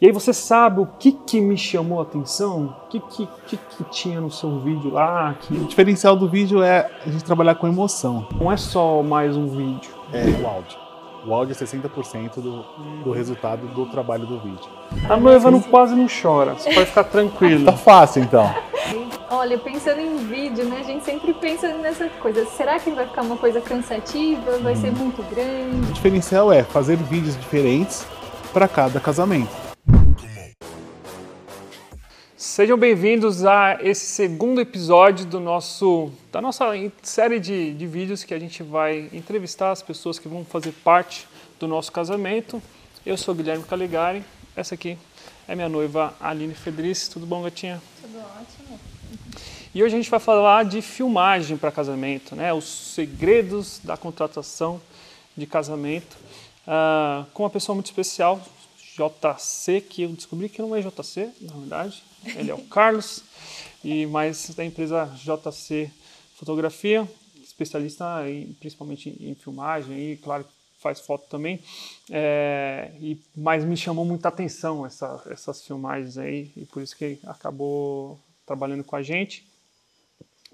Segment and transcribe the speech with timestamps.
[0.00, 2.74] E aí você sabe o que, que me chamou a atenção?
[2.84, 5.34] O que, que, que, que tinha no seu vídeo lá?
[5.38, 5.52] Que...
[5.52, 8.26] O diferencial do vídeo é a gente trabalhar com emoção.
[8.40, 9.90] Não é só mais um vídeo.
[10.10, 10.78] É o áudio.
[11.26, 12.64] O áudio é 60% do,
[13.04, 14.70] do resultado do trabalho do vídeo.
[15.06, 17.66] A noiva não, quase não chora, você pode ficar tranquilo.
[17.66, 18.50] Tá fácil então.
[19.28, 22.46] Olha, pensando em vídeo, né, a gente sempre pensa nessa coisa.
[22.46, 24.56] Será que vai ficar uma coisa cansativa?
[24.62, 25.90] Vai ser muito grande?
[25.90, 28.06] O diferencial é fazer vídeos diferentes
[28.50, 29.69] para cada casamento.
[32.50, 38.34] Sejam bem-vindos a esse segundo episódio do nosso, da nossa série de, de vídeos que
[38.34, 41.28] a gente vai entrevistar as pessoas que vão fazer parte
[41.60, 42.60] do nosso casamento.
[43.06, 44.24] Eu sou Guilherme Caligari,
[44.56, 44.98] essa aqui
[45.46, 47.08] é minha noiva Aline Fedrice.
[47.08, 47.80] Tudo bom, gatinha?
[48.02, 48.80] Tudo ótimo.
[49.72, 52.52] E hoje a gente vai falar de filmagem para casamento, né?
[52.52, 54.82] os segredos da contratação
[55.36, 56.16] de casamento,
[56.66, 58.40] uh, com uma pessoa muito especial,
[59.00, 62.02] JC, que eu descobri que não é JC, na verdade,
[62.36, 63.22] ele é o Carlos,
[63.82, 65.90] e mais da empresa JC
[66.34, 67.08] Fotografia,
[67.42, 70.46] especialista em, principalmente em filmagem, e claro,
[70.78, 71.60] faz foto também,
[72.10, 77.18] é, e, mas me chamou muita atenção essa, essas filmagens aí, e por isso que
[77.24, 79.46] acabou trabalhando com a gente.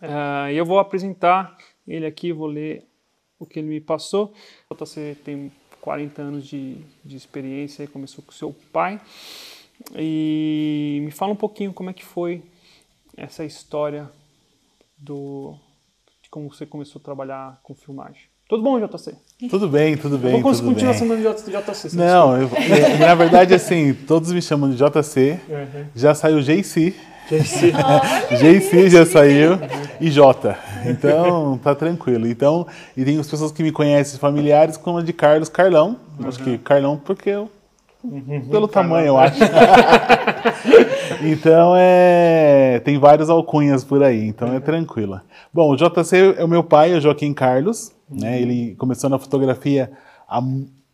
[0.01, 2.85] É, eu vou apresentar ele aqui, vou ler
[3.39, 4.35] o que ele me passou.
[4.71, 5.53] JC tem
[5.87, 9.01] 40 anos de, de experiência, começou com seu pai.
[9.97, 12.43] E me fala um pouquinho como é que foi
[13.17, 14.11] essa história
[14.99, 15.55] do
[16.21, 18.23] de como você começou a trabalhar com filmagem.
[18.49, 19.15] Tudo bom, JC?
[19.49, 20.33] Tudo bem, tudo bem.
[20.43, 21.97] Vamos continuar chamando de JC.
[21.97, 22.51] Não, eu,
[22.99, 25.39] na verdade, assim, todos me chamam de JC.
[25.49, 25.87] Uhum.
[25.95, 26.97] Já saiu JC.
[27.31, 27.73] JC.
[28.39, 29.59] JC já saiu
[30.01, 30.57] e J.
[30.85, 32.27] Então, tá tranquilo.
[32.27, 35.97] Então, e tem as pessoas que me conhecem, familiares, como a de Carlos Carlão.
[36.19, 36.29] Uhum.
[36.29, 37.51] Acho que Carlão porque eu
[38.05, 39.41] Uhum, Pelo tamanho, eu acho.
[41.23, 42.81] então é.
[42.85, 45.25] Tem vários alcunhas por aí, então é tranquila.
[45.53, 47.93] Bom, o JC é o meu pai, é o Joaquim Carlos.
[48.09, 48.41] Né?
[48.41, 49.91] Ele começou na fotografia
[50.29, 50.41] há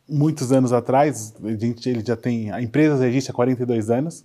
[0.09, 1.35] muitos anos atrás.
[1.45, 2.51] A gente, ele já tem.
[2.51, 4.25] A empresa existe há 42 anos.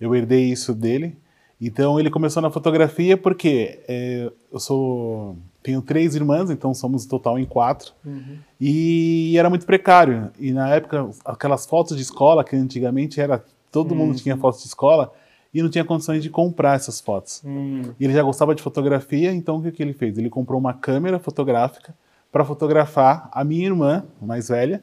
[0.00, 1.16] Eu herdei isso dele.
[1.60, 7.38] Então ele começou na fotografia porque é, eu sou tenho três irmãs, então somos total
[7.38, 7.92] em quatro.
[8.04, 8.38] Uhum.
[8.60, 10.30] E era muito precário.
[10.38, 13.44] E na época, aquelas fotos de escola, que antigamente era.
[13.70, 13.98] Todo uhum.
[13.98, 15.12] mundo tinha fotos de escola
[15.52, 17.42] e não tinha condições de comprar essas fotos.
[17.44, 17.82] Uhum.
[18.00, 20.16] E ele já gostava de fotografia, então o que, que ele fez?
[20.16, 21.94] Ele comprou uma câmera fotográfica
[22.32, 24.82] para fotografar a minha irmã, mais velha,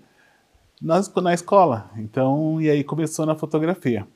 [0.80, 1.90] na, na escola.
[1.98, 4.08] Então, e aí começou na fotografia.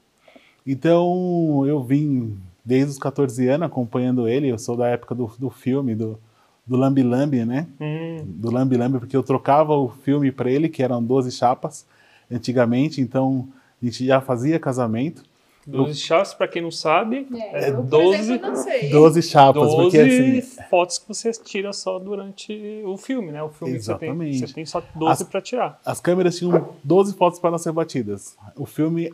[0.65, 5.49] Então, eu vim desde os 14 anos acompanhando ele, eu sou da época do, do
[5.49, 6.19] filme, do,
[6.65, 7.67] do Lambi Lambi, né?
[7.79, 8.23] Hum.
[8.25, 11.85] Do Lambi Lambi, porque eu trocava o filme para ele, que eram 12 chapas,
[12.31, 13.47] antigamente, então
[13.81, 15.23] a gente já fazia casamento.
[15.69, 18.41] 12 chapas, para quem não sabe, é, é 12,
[18.91, 19.63] 12 chapas.
[19.63, 23.41] 12 porque, assim, fotos que você tira só durante o filme, né?
[23.43, 24.33] O filme exatamente.
[24.33, 25.79] Você, tem, você tem só 12 para tirar.
[25.85, 28.35] As câmeras tinham 12 fotos para não ser batidas.
[28.55, 29.13] O filme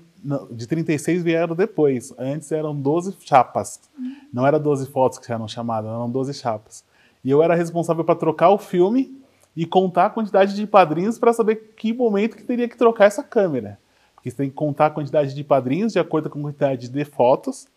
[0.51, 2.13] de 36 vieram depois.
[2.17, 3.79] Antes eram 12 chapas.
[4.33, 6.83] Não era 12 fotos que eram chamadas, eram 12 chapas.
[7.23, 9.19] E eu era responsável para trocar o filme
[9.55, 13.23] e contar a quantidade de padrinhos para saber que momento que teria que trocar essa
[13.23, 13.79] câmera.
[14.25, 17.05] Porque você tem que contar a quantidade de padrinhos de acordo com a quantidade de
[17.05, 17.67] fotos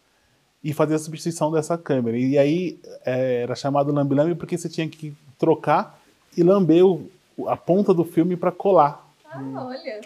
[0.64, 2.16] e fazer a substituição dessa câmera.
[2.16, 6.00] E aí é, era chamado lambe-lambe porque você tinha que trocar
[6.34, 7.06] e lamber o,
[7.46, 9.06] a ponta do filme para colar.
[9.30, 10.00] Ah, olha!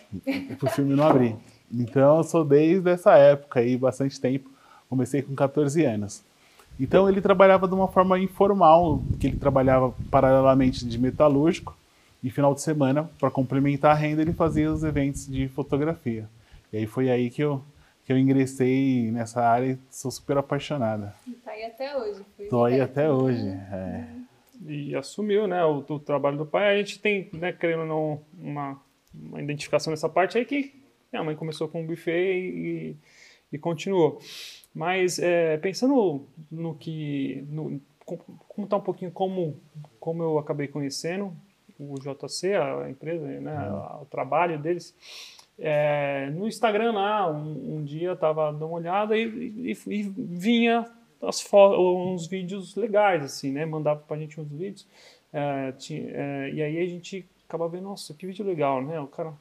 [0.58, 1.36] Para o filme não abrir.
[1.72, 4.50] Então eu sou desde essa época aí, bastante tempo.
[4.90, 6.24] Comecei com 14 anos.
[6.80, 11.76] Então ele trabalhava de uma forma informal, que ele trabalhava paralelamente de metalúrgico
[12.22, 16.28] e final de semana, para complementar a renda, ele fazia os eventos de fotografia.
[16.72, 17.62] E aí foi aí que eu,
[18.04, 21.14] que eu ingressei nessa área e sou super apaixonada.
[21.26, 22.24] E tá aí até hoje.
[22.48, 24.06] Tô aí até hoje, é.
[24.64, 26.72] E assumiu, né, o, o, trabalho do pai.
[26.72, 28.80] A gente tem, né, querendo ou não, uma,
[29.12, 30.72] uma identificação nessa parte aí que
[31.12, 32.96] minha mãe começou com um buffet e,
[33.52, 34.20] e continuou.
[34.72, 37.44] Mas é, pensando no que.
[37.50, 37.80] No,
[38.48, 39.60] contar um pouquinho como,
[39.98, 41.36] como eu acabei conhecendo
[41.90, 44.02] o JC, a empresa, né, uhum.
[44.02, 44.94] o trabalho deles.
[45.58, 50.86] É, no Instagram lá, um, um dia estava dando uma olhada e, e, e vinha
[51.22, 53.64] uns vídeos legais, assim, né?
[53.64, 54.86] Mandava pra gente uns vídeos.
[55.32, 58.98] É, tinha, é, e aí a gente acaba vendo, nossa, que vídeo legal, né?
[59.00, 59.32] O cara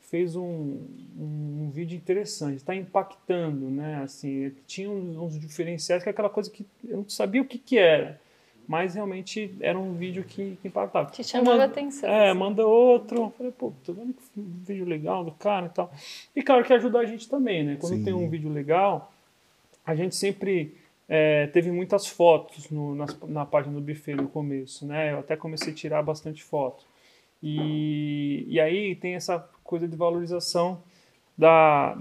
[0.00, 4.02] fez um, um, um vídeo interessante, está impactando, né?
[4.02, 7.58] Assim, tinha uns, uns, diferenciais que é aquela coisa que eu não sabia o que,
[7.58, 8.20] que era.
[8.68, 11.10] Mas realmente era um vídeo que, que impactava.
[11.10, 12.08] Te chamava Manda- atenção.
[12.08, 12.38] É, assim.
[12.38, 13.16] manda outro.
[13.22, 15.90] Eu Falei, pô, tô vendo que vídeo legal do cara e tal.
[16.36, 17.76] E claro que ajuda a gente também, né?
[17.80, 18.04] Quando Sim.
[18.04, 19.10] tem um vídeo legal,
[19.86, 20.76] a gente sempre
[21.08, 25.12] é, teve muitas fotos no- nas- na página do buffet no começo, né?
[25.14, 26.84] Eu até comecei a tirar bastante foto.
[27.42, 30.82] E, e aí tem essa coisa de valorização
[31.36, 31.96] da,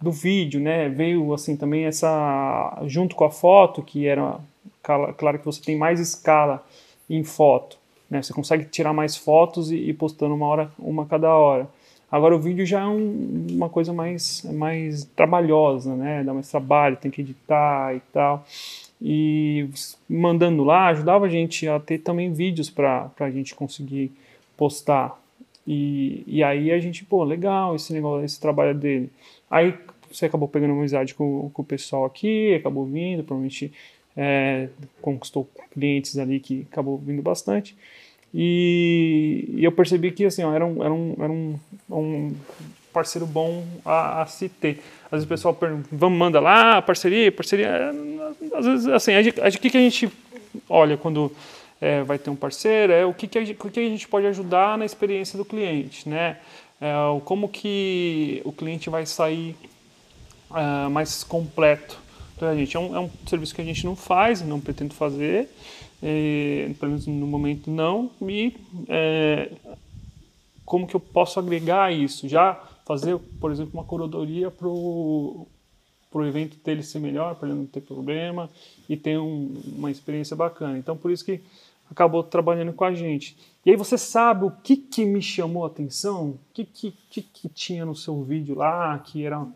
[0.00, 0.88] do vídeo, né?
[0.88, 4.40] Veio assim também essa junto com a foto, que era
[4.88, 6.64] cala- claro que você tem mais escala
[7.10, 7.76] em foto,
[8.10, 8.22] né?
[8.22, 11.68] Você consegue tirar mais fotos e, e postando uma hora, uma cada hora.
[12.10, 16.24] Agora o vídeo já é um- uma coisa mais mais trabalhosa, né?
[16.24, 18.44] Dá mais trabalho, tem que editar e tal.
[19.00, 19.68] E
[20.08, 24.10] mandando lá ajudava a gente a ter também vídeos para a gente conseguir
[24.56, 25.20] postar.
[25.66, 29.10] E, e aí a gente, pô, legal esse negócio, esse trabalho dele.
[29.50, 29.74] Aí
[30.10, 33.70] você acabou pegando amizade com, com o pessoal aqui, acabou vindo, provavelmente
[34.20, 34.68] é,
[35.00, 37.76] conquistou clientes ali que acabou vindo bastante.
[38.34, 42.34] E, e eu percebi que assim, ó, era, um, era, um, era um, um
[42.92, 44.82] parceiro bom a, a se ter.
[45.04, 47.68] Às vezes o pessoal pergunta, vamos, manda lá, parceria, parceria.
[47.68, 50.10] É, Às vezes, assim, a gente- a gente- o que, que a gente
[50.68, 51.32] olha quando
[51.80, 54.26] é, vai ter um parceiro é o que, que, a, o que a gente pode
[54.26, 56.38] ajudar na experiência do cliente, né?
[56.80, 59.54] É, o como que o cliente vai sair
[60.50, 61.98] ah, mais completo
[62.38, 62.76] pra gente.
[62.76, 65.48] É um, é um serviço que a gente não faz, não pretendo fazer,
[66.78, 68.54] pelo menos no momento não, e
[68.88, 69.50] eh,
[70.64, 72.28] como que eu posso agregar isso?
[72.28, 72.54] Já
[72.86, 75.46] fazer, por exemplo, uma curadoria para o
[76.26, 78.48] evento dele ser melhor, para ele não ter problema
[78.88, 80.78] e ter um- uma experiência bacana.
[80.78, 81.40] Então, por isso que
[81.90, 83.36] acabou trabalhando com a gente.
[83.64, 86.30] E aí você sabe o que, que me chamou a atenção?
[86.30, 89.46] O que, que, que, que tinha no seu vídeo lá, que era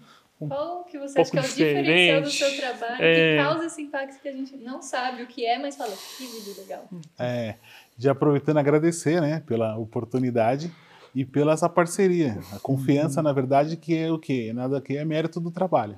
[0.49, 3.37] Qual que você acha que é o diferencial do seu trabalho É.
[3.37, 6.27] que causa esse impacto que a gente não sabe o que é, mas fala, que
[6.27, 6.89] vídeo legal.
[7.19, 7.57] É,
[7.97, 10.73] de aproveitando agradecer, né, pela oportunidade
[11.15, 12.39] e pela essa parceria.
[12.53, 14.53] A confiança, na verdade, que é o quê?
[14.55, 15.97] Nada que é mérito do trabalho.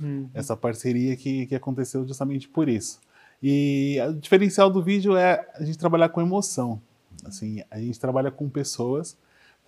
[0.00, 0.28] Hum.
[0.32, 3.00] Essa parceria que, que aconteceu justamente por isso.
[3.42, 6.80] E o diferencial do vídeo é a gente trabalhar com emoção.
[7.24, 9.16] Assim, a gente trabalha com pessoas,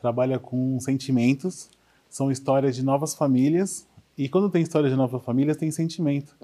[0.00, 1.68] trabalha com sentimentos,
[2.08, 3.86] são histórias de novas famílias.
[4.16, 6.36] E quando tem história de novas famílias, tem sentimento.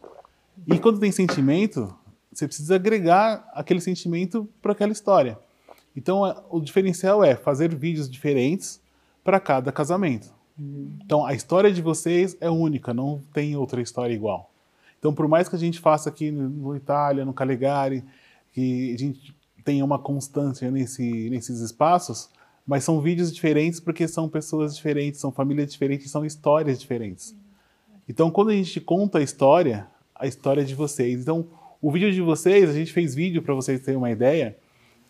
[0.67, 1.95] E quando tem sentimento,
[2.33, 5.39] você precisa agregar aquele sentimento para aquela história.
[5.97, 8.81] Então, a- o diferencial é fazer vídeos diferentes
[9.25, 10.33] para cada casamento.
[11.03, 14.51] Então, a história de vocês é única, não tem outra história igual.
[14.99, 18.05] Então, por mais que a gente faça aqui no, Itália, no Calegari,
[18.53, 19.35] que a gente
[19.65, 22.29] tenha uma constância nesse, nesses espaços,
[22.67, 27.35] mas são vídeos diferentes porque são pessoas diferentes, são famílias diferentes, são histórias diferentes.
[28.11, 29.87] Então, quando a gente conta a história,
[30.17, 31.21] a história é de vocês.
[31.21, 31.47] Então,
[31.81, 34.57] o vídeo de vocês, a gente fez vídeo para vocês terem uma ideia,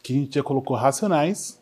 [0.02, 1.58] que a gente já colocou racionais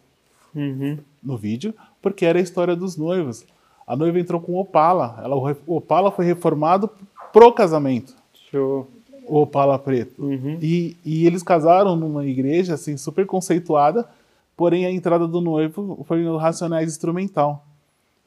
[0.52, 0.98] Uhum.
[1.22, 3.44] no vídeo, porque era a história dos noivos.
[3.86, 5.20] A noiva entrou com Opala.
[5.22, 6.90] Ela, o Opala foi reformado
[7.32, 8.16] pro casamento,
[8.50, 8.88] Show.
[9.28, 10.20] o Opala preto.
[10.20, 10.58] Uhum.
[10.60, 14.08] E, e eles casaram numa igreja assim super conceituada,
[14.56, 17.64] porém a entrada do noivo foi no Racionais instrumental.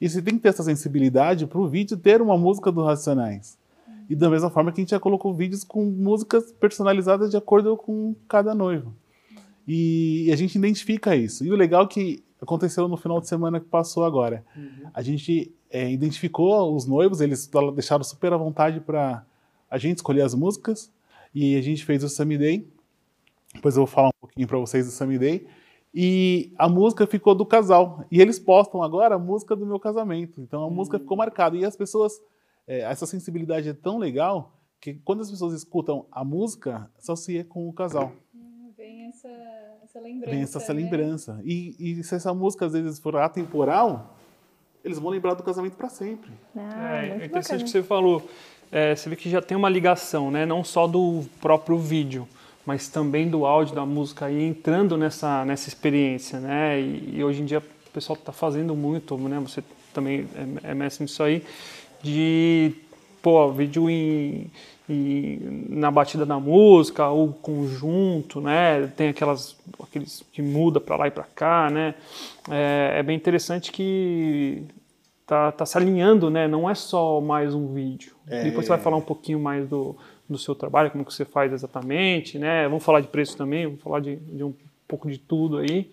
[0.02, 3.56] E você tem que ter essa sensibilidade para o vídeo ter uma música do Racionais.
[4.10, 7.76] E da mesma forma que a gente já colocou vídeos com músicas personalizadas de acordo
[7.76, 8.92] com cada noivo.
[9.66, 11.44] E a gente identifica isso.
[11.44, 14.44] E o legal é que aconteceu no final de semana que passou agora.
[14.92, 19.24] A gente é, identificou os noivos, eles deixaram super à vontade para
[19.70, 20.90] a gente escolher as músicas.
[21.32, 22.66] E a gente fez o Sammy Day.
[23.54, 25.46] Depois eu vou falar um pouquinho para vocês do Sammy Day.
[25.94, 28.04] E a música ficou do casal.
[28.10, 30.40] E eles postam agora a música do meu casamento.
[30.40, 31.56] Então a música ficou marcada.
[31.56, 32.12] E as pessoas,
[32.66, 37.68] é, essa sensibilidade é tão legal que quando as pessoas escutam a música, associa com
[37.68, 38.12] o casal.
[38.76, 39.28] Vem essa,
[39.84, 40.30] essa lembrança.
[40.30, 40.82] Vem essa, essa né?
[40.82, 41.40] lembrança.
[41.44, 44.16] E, e se essa música às vezes for atemporal,
[44.84, 46.30] eles vão lembrar do casamento para sempre.
[46.56, 47.64] Ah, É, é interessante bacana.
[47.64, 48.28] que você falou.
[48.72, 50.46] É, você vê que já tem uma ligação, né?
[50.46, 52.26] Não só do próprio vídeo,
[52.64, 56.80] mas também do áudio da música aí entrando nessa, nessa experiência, né?
[56.80, 59.38] E, e hoje em dia o pessoal está fazendo muito, né?
[59.40, 60.26] Você também
[60.64, 61.42] é, é mestre nisso aí,
[62.02, 62.72] de
[63.20, 64.50] pô, vídeo em,
[64.88, 68.86] em- na batida da música, ou conjunto, né?
[68.96, 71.94] Tem aquelas aqueles que muda para lá e para cá, né?
[72.50, 74.62] É, é bem interessante que
[75.26, 76.48] tá, tá se alinhando, né?
[76.48, 78.12] Não é só mais um vídeo.
[78.26, 78.42] É.
[78.44, 79.96] Depois você vai falar um pouquinho mais do,
[80.32, 82.68] do seu trabalho, como que você faz exatamente, né?
[82.68, 84.54] Vamos falar de preço também, vamos falar de, de um
[84.88, 85.90] pouco de tudo aí.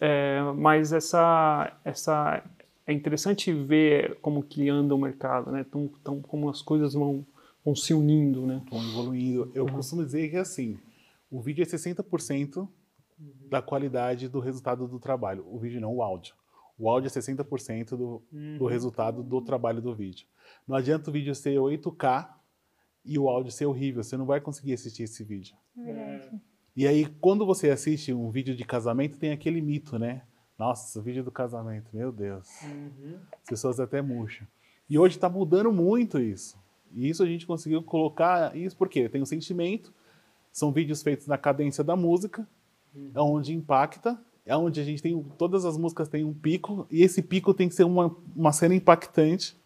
[0.00, 2.42] É, mas essa, essa
[2.86, 5.64] é interessante ver como que anda o mercado, né?
[5.70, 7.24] Tão, tão, como as coisas vão,
[7.64, 8.62] vão se unindo, né?
[8.70, 9.50] Vão evoluindo.
[9.54, 10.78] Eu costumo dizer que assim,
[11.30, 12.68] O vídeo é 60%
[13.48, 15.44] da qualidade do resultado do trabalho.
[15.48, 16.34] O vídeo não, o áudio.
[16.78, 18.22] O áudio é 60% do,
[18.58, 20.26] do resultado do trabalho do vídeo.
[20.66, 22.39] Não adianta o vídeo ser 8K
[23.04, 24.02] e o áudio ser horrível.
[24.02, 25.54] Você não vai conseguir assistir esse vídeo.
[25.78, 26.30] É.
[26.76, 30.22] E aí, quando você assiste um vídeo de casamento, tem aquele mito, né?
[30.58, 32.48] Nossa, o vídeo do casamento, meu Deus.
[33.42, 34.46] As pessoas até murcham.
[34.88, 36.58] E hoje está mudando muito isso.
[36.92, 39.92] E isso a gente conseguiu colocar isso porque tem um sentimento,
[40.52, 42.46] são vídeos feitos na cadência da música,
[43.14, 47.02] é onde impacta, é onde a gente tem todas as músicas têm um pico e
[47.02, 49.56] esse pico tem que ser uma, uma cena impactante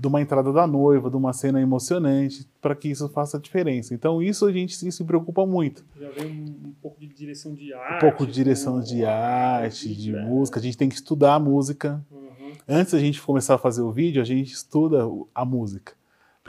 [0.00, 3.92] de uma entrada da noiva, de uma cena emocionante, para que isso faça diferença.
[3.92, 5.84] Então isso a gente se preocupa muito.
[5.94, 7.96] Já vem um, um pouco de direção de arte.
[7.96, 10.22] Um pouco de direção de arte, de né?
[10.22, 12.02] música, a gente tem que estudar a música.
[12.10, 12.52] Uhum.
[12.66, 15.04] Antes da gente começar a fazer o vídeo, a gente estuda
[15.34, 15.92] a música.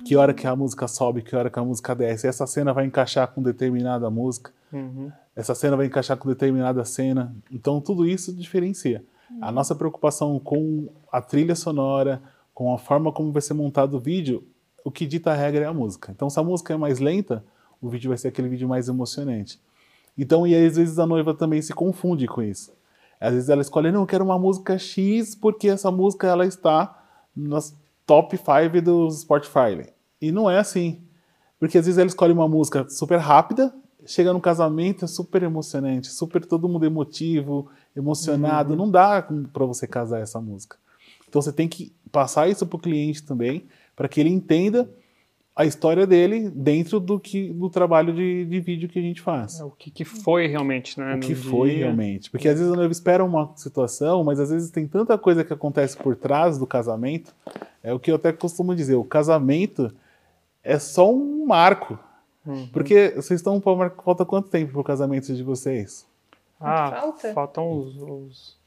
[0.06, 2.28] Que hora que a música sobe, que hora que a música desce.
[2.28, 5.12] Essa cena vai encaixar com determinada música, Uhum.
[5.36, 7.36] essa cena vai encaixar com determinada cena.
[7.52, 9.04] Então tudo isso diferencia.
[9.42, 12.22] A nossa preocupação com a trilha sonora,
[12.62, 14.44] com a forma como vai ser montado o vídeo,
[14.86, 16.12] o que dita a regra é a música.
[16.12, 17.44] Então se a música é mais lenta,
[17.82, 19.60] o vídeo vai ser aquele vídeo mais emocionante.
[20.16, 22.72] Então, e às vezes a noiva também se confunde com isso.
[23.20, 27.04] Às vezes ela escolhe, não, eu quero uma música X porque essa música ela está
[27.36, 27.76] nas
[28.06, 29.92] top 5 do Spotify.
[30.22, 31.02] E não é assim.
[31.58, 33.74] Porque às vezes ela escolhe uma música super rápida,
[34.06, 38.76] chega no casamento, é super emocionante, super todo mundo emotivo, emocionado.
[38.76, 40.78] Não dá para você casar essa música.
[41.28, 43.66] Então você tem que passar isso para o cliente também,
[43.96, 44.90] para que ele entenda
[45.56, 49.60] a história dele dentro do que do trabalho de, de vídeo que a gente faz
[49.60, 51.16] É o que, que foi realmente, né?
[51.16, 51.80] o que foi dia.
[51.80, 52.32] realmente.
[52.32, 55.52] Porque às vezes a noiva espera uma situação, mas às vezes tem tanta coisa que
[55.54, 57.36] acontece por trás do casamento.
[57.84, 59.94] É o que eu até costumo dizer: o casamento
[60.64, 62.00] é só um marco.
[62.46, 62.68] Uhum.
[62.68, 63.60] Porque vocês estão.
[63.62, 66.08] Falta quanto tempo pro casamento de vocês?
[66.60, 67.34] Ah, Falta?
[67.34, 68.61] faltam uns, uns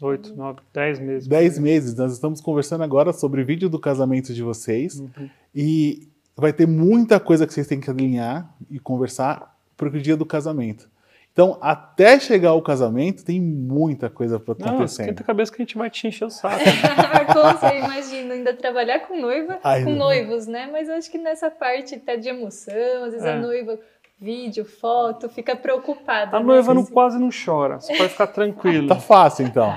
[0.00, 1.28] 8, 9, 10 meses.
[1.28, 1.94] Dez meses.
[1.94, 5.00] Nós estamos conversando agora sobre o vídeo do casamento de vocês.
[5.00, 5.28] Uhum.
[5.54, 10.16] E vai ter muita coisa que vocês têm que alinhar e conversar para o dia
[10.16, 10.88] do casamento.
[11.32, 15.06] Então, até chegar ao casamento, tem muita coisa para Não, acontecendo.
[15.06, 16.62] esquenta a cabeça que a gente vai te encher o saco.
[17.32, 19.98] Como você imagina ainda trabalhar com noiva, Ai, com não.
[19.98, 20.68] noivos, né?
[20.70, 23.32] Mas eu acho que nessa parte até de emoção, às vezes É.
[23.32, 23.80] a noiva,
[24.24, 26.38] vídeo, foto, fica preocupada.
[26.38, 26.46] A né?
[26.46, 27.78] noiva não, Assim, quase não chora.
[27.78, 28.88] Você pode ficar tranquilo.
[28.88, 29.76] Tá fácil, então.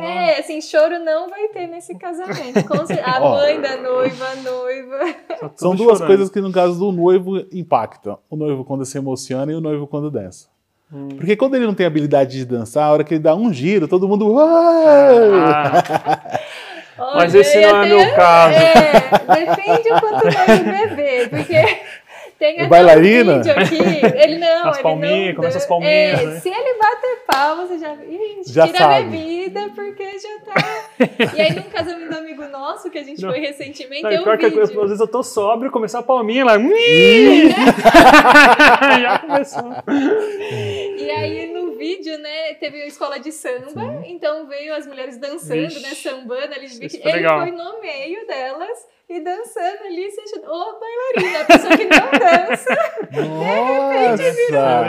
[0.00, 2.64] É, assim, choro não vai ter nesse casamento.
[3.04, 5.14] A mãe da noiva, a noiva.
[5.38, 6.06] Tá São duas chorando.
[6.06, 8.18] coisas que, no caso do noivo, impactam.
[8.30, 10.48] O noivo quando se emociona e o noivo quando dança.
[10.90, 11.08] Hum.
[11.08, 13.86] Porque quando ele não tem habilidade de dançar, a hora que ele dá um giro,
[13.86, 14.38] todo mundo.
[14.40, 15.82] Ah,
[17.14, 18.54] mas esse não é meu caso.
[18.54, 21.81] É, depende o quanto vai beber, porque
[22.42, 23.34] tem até bailarina?
[23.34, 23.76] um vídeo aqui,
[24.16, 26.40] ele não, As ele palminhas, não, começa as palminhas, é, né?
[26.40, 28.94] Se ele bater palma, você já, Ih, Já tira sabe.
[28.94, 30.54] a bebida, porque já tá...
[31.36, 33.30] E aí, num casamento do amigo nosso, que a gente Não.
[33.30, 34.62] foi recentemente, Não, que eu- vídeo.
[34.62, 36.54] às vezes eu tô sóbrio, começar a palminha lá.
[39.00, 39.72] Já começou.
[40.98, 45.68] E aí, no vídeo, né, teve a escola de samba, então veio as mulheres dançando,
[45.68, 45.82] Vixe.
[45.82, 46.66] né, sambando ali.
[46.80, 47.40] Ele foi legal.
[47.40, 52.10] foi no meio delas e dançando ali, se achando, ô bailarina, a pessoa que não
[52.18, 52.74] dança,
[53.12, 54.16] Nossa!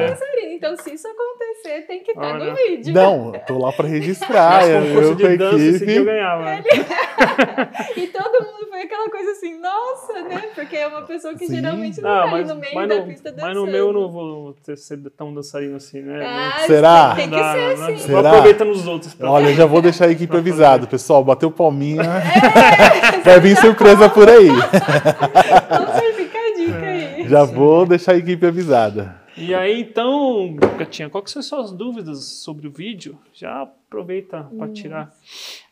[0.08, 0.54] dançarina.
[0.54, 2.52] Então, se isso acontecer, tem que estar Olha.
[2.52, 2.94] no vídeo.
[2.94, 4.62] Não, tô lá pra registrar.
[4.62, 6.46] Mas eu, eu de dança esse dia eu ganhava.
[7.98, 10.50] E todo mundo foi aquela coisa assim, nossa, né?
[10.56, 11.58] Porque é uma pessoa que Sim.
[11.58, 13.46] geralmente não Ah, tá mas, ali no meio mas, da no, pista dançando.
[13.48, 16.26] mas no meu eu não vou ter, ser tão dançarino assim, né?
[16.26, 17.14] Ah, Será?
[17.16, 17.98] Tem que dá, ser assim.
[18.00, 18.30] Será?
[18.32, 19.14] aproveita nos outros.
[19.14, 21.24] pra- Olha, eu já vou deixar a equipe Pra avisado, pessoal.
[21.24, 22.02] Bateu palminha.
[22.02, 24.48] É, Vai vir surpresa por aí.
[24.50, 27.28] Então, você fica a dica aí.
[27.30, 29.22] Já vou deixar a equipe avisada.
[29.36, 33.18] E aí, então, Gatinha, quais são as suas dúvidas sobre o vídeo?
[33.34, 35.12] Já aproveita para tirar.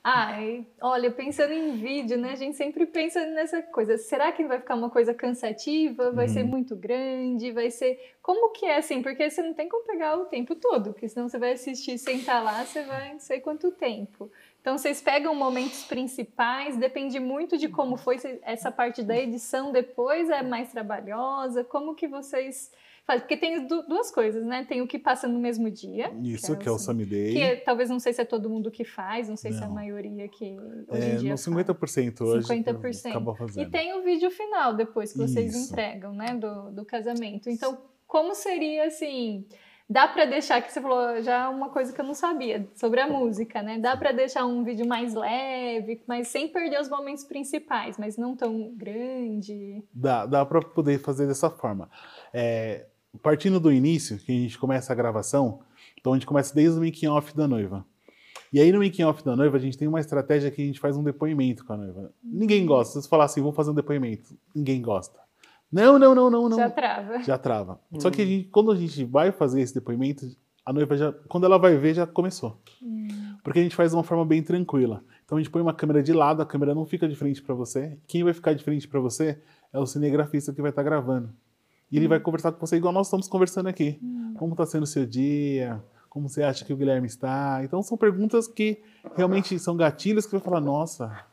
[0.04, 2.32] Ai, olha, pensando em vídeo, né?
[2.32, 4.00] A gente sempre pensa nessa coisa.
[4.00, 6.12] Será que vai ficar uma coisa cansativa?
[6.12, 7.52] Vai ser muito grande?
[7.52, 8.00] Vai ser.
[8.20, 9.04] Como que é assim?
[9.04, 12.44] Porque você não tem como pegar o tempo todo, porque senão você vai assistir, sentar
[12.44, 14.32] lá, você vai não sei quanto tempo.
[14.60, 20.32] Então vocês pegam momentos principais, depende muito de como foi essa parte da edição depois,
[20.32, 21.64] é mais trabalhosa.
[21.64, 22.72] Como que vocês?
[23.06, 24.64] Porque tem du- duas coisas, né?
[24.64, 26.12] Tem o que passa no mesmo dia.
[26.24, 27.34] Isso, que é o Sammy Day.
[27.34, 29.64] Que é- talvez não sei se é todo mundo que faz, não sei se é
[29.64, 29.74] a Não.
[29.76, 31.42] maioria que hoje É, em dia faz.
[31.42, 32.48] 50% hoje.
[32.48, 33.12] 50%.
[33.18, 33.72] Acaba E fazendo.
[33.72, 35.72] tem o vídeo final depois que vocês Isso.
[35.74, 37.50] entregam, né, do, do casamento.
[37.50, 37.78] Então,
[38.08, 39.46] como seria assim?
[39.90, 43.08] Dá pra deixar que você falou já uma coisa que eu não sabia sobre a
[43.10, 43.78] música, né?
[43.78, 48.34] Dá pra deixar um vídeo mais leve, mas sem perder os momentos principais, mas não
[48.34, 49.84] tão grande.
[49.94, 51.90] Dá, dá para poder fazer dessa forma.
[52.34, 52.86] É,
[53.22, 55.60] partindo do início, que a gente começa a gravação,
[56.00, 57.86] então a gente começa desde o making off da noiva.
[58.54, 60.80] E aí no making off da noiva a gente tem uma estratégia que a gente
[60.80, 62.14] faz um depoimento com a noiva.
[62.24, 62.94] Ninguém gosta.
[62.94, 65.20] Se você falar assim, vou fazer um depoimento, ninguém gosta.
[65.72, 66.58] Não, não, não, não, não.
[66.58, 67.24] Já trava.
[67.24, 67.80] Já trava.
[67.98, 70.26] Só que a gente, quando a gente vai fazer esse depoimento,
[70.66, 72.62] a noiva já, quando ela vai ver, já começou.
[73.42, 75.02] Porque a gente faz de uma forma bem tranquila.
[75.24, 77.56] Então a gente põe uma câmera de lado, a câmera não fica de frente para
[77.56, 77.98] você.
[78.06, 79.42] Quem vai ficar de frente para você
[79.72, 81.34] é o cinegrafista que vai estar gravando.
[81.92, 84.00] E ele vai conversar com você igual nós estamos conversando aqui.
[84.38, 85.84] Como está sendo o seu dia?
[86.10, 87.62] Como você acha que o Guilherme está?
[87.64, 88.82] Então são perguntas que
[89.16, 91.26] realmente são gatilhos que vai falar, nossa.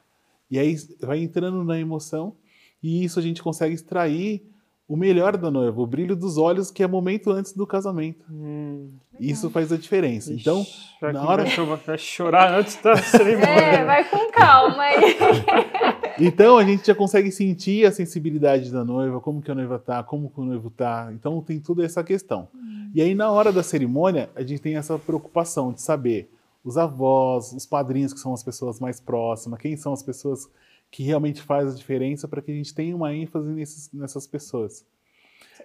[0.51, 2.37] E aí vai entrando na emoção
[2.83, 4.49] e isso a gente consegue extrair
[4.89, 8.25] o melhor da noiva, o brilho dos olhos, que é momento antes do casamento.
[8.31, 8.89] Hum.
[9.21, 10.33] Isso faz a diferença.
[10.33, 10.65] Então,
[11.01, 11.43] Vai na que hora.
[11.45, 13.47] vai cho- vai chorar antes da cerimônia.
[13.49, 15.17] É, vai com calma aí.
[16.21, 20.03] Então a gente já consegue sentir a sensibilidade da noiva, como que a noiva tá,
[20.03, 21.11] como que o noivo tá.
[21.13, 22.49] Então tem toda essa questão.
[22.93, 26.29] E aí na hora da cerimônia, a gente tem essa preocupação de saber
[26.65, 30.49] os avós, os padrinhos que são as pessoas mais próximas, quem são as pessoas
[30.91, 34.85] que realmente faz a diferença para que a gente tenha uma ênfase nesses, nessas pessoas.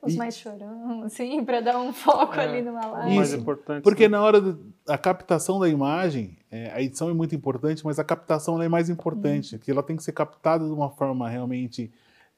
[0.02, 3.16] Os E- mais chorão, assim, pra dar um foco É, ali numa live.
[3.16, 3.84] mais Isso, importante.
[3.84, 4.18] Porque né?
[4.18, 4.42] na hora
[4.86, 8.70] da captação da imagem, é, a edição é muito importante, mas a captação ela é
[8.70, 11.92] mais importante, que ela tem que ser captada de uma forma realmente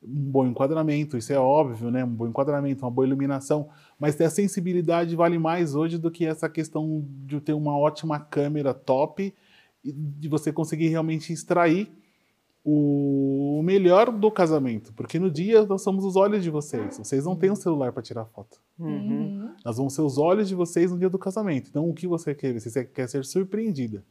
[0.04, 2.04] um bom enquadramento, isso é óbvio, né?
[2.04, 6.26] Um bom enquadramento, uma boa iluminação, mas ter a sensibilidade vale mais hoje do que
[6.28, 9.34] essa questão de ter uma ótima câmera top
[9.84, 11.92] e de você conseguir realmente extrair
[12.68, 16.98] o melhor do casamento, porque no dia nós somos os olhos de vocês.
[16.98, 18.60] Vocês não têm um celular para tirar foto.
[18.80, 19.52] Uhum.
[19.64, 21.70] Nós vamos ser os olhos de vocês no dia do casamento.
[21.70, 22.60] Então, o que você quer?
[22.60, 24.04] Você quer ser surpreendida.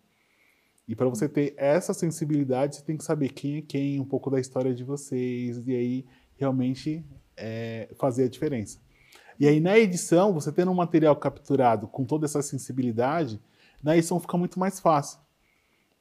[0.86, 4.30] E para você ter essa sensibilidade, você tem que saber quem é quem, um pouco
[4.30, 6.06] da história de vocês, e aí
[6.36, 7.04] realmente
[7.36, 8.78] é, fazer a diferença.
[9.40, 13.40] E aí, na edição, você tendo um material capturado com toda essa sensibilidade,
[13.82, 15.18] na edição fica muito mais fácil.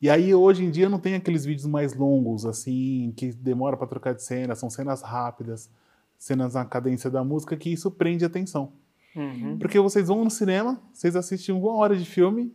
[0.04, 3.88] E aí, hoje em dia, não tem aqueles vídeos mais longos, assim, que demora para
[3.88, 5.70] trocar de cena, são cenas rápidas,
[6.18, 8.74] cenas na cadência da música, que isso prende a atenção.
[9.16, 9.58] Uhum.
[9.58, 12.54] Porque vocês vão no cinema, vocês assistem uma hora de filme,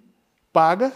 [0.53, 0.93] paga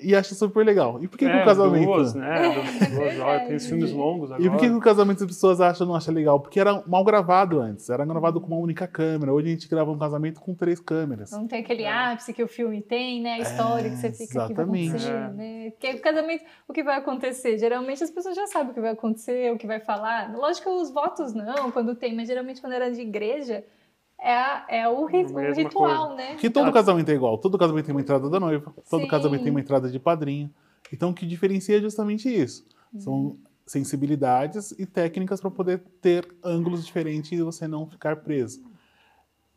[0.00, 1.02] e acham super legal.
[1.02, 1.84] E por que, que É, o casamento.
[1.86, 2.42] Duas, né?
[2.42, 3.46] Du- Duas horas.
[3.46, 4.46] Tem os filmes longos agora.
[4.46, 6.40] E por que, que o casamento as pessoas acham não acham legal?
[6.40, 9.32] Porque era mal gravado antes, era gravado com uma única câmera.
[9.32, 11.30] Hoje a gente grava um casamento com três câmeras.
[11.32, 13.34] Não tem aquele ápice que o filme tem, né?
[13.34, 14.88] A história que você fica aqui exatamente.
[14.90, 15.28] acontecer, É.
[15.30, 15.70] né?
[15.70, 17.58] Porque o casamento, o que vai acontecer?
[17.58, 20.34] Geralmente as pessoas já sabem o que vai acontecer, o que vai falar.
[20.36, 23.64] Lógico que os votos não, quando tem, mas geralmente quando era de igreja,
[24.22, 26.32] é, a- é o, o ritual, né?
[26.32, 26.72] Porque todo Ah.
[26.72, 27.38] casamento é igual.
[27.38, 29.08] Todo casamento tem uma entrada da noiva, todo Sim.
[29.08, 30.50] casamento tem uma entrada de padrinho.
[30.92, 32.64] Então o que diferencia é justamente isso.
[32.98, 38.60] São sensibilidades e técnicas para poder ter ângulos diferentes e você não ficar preso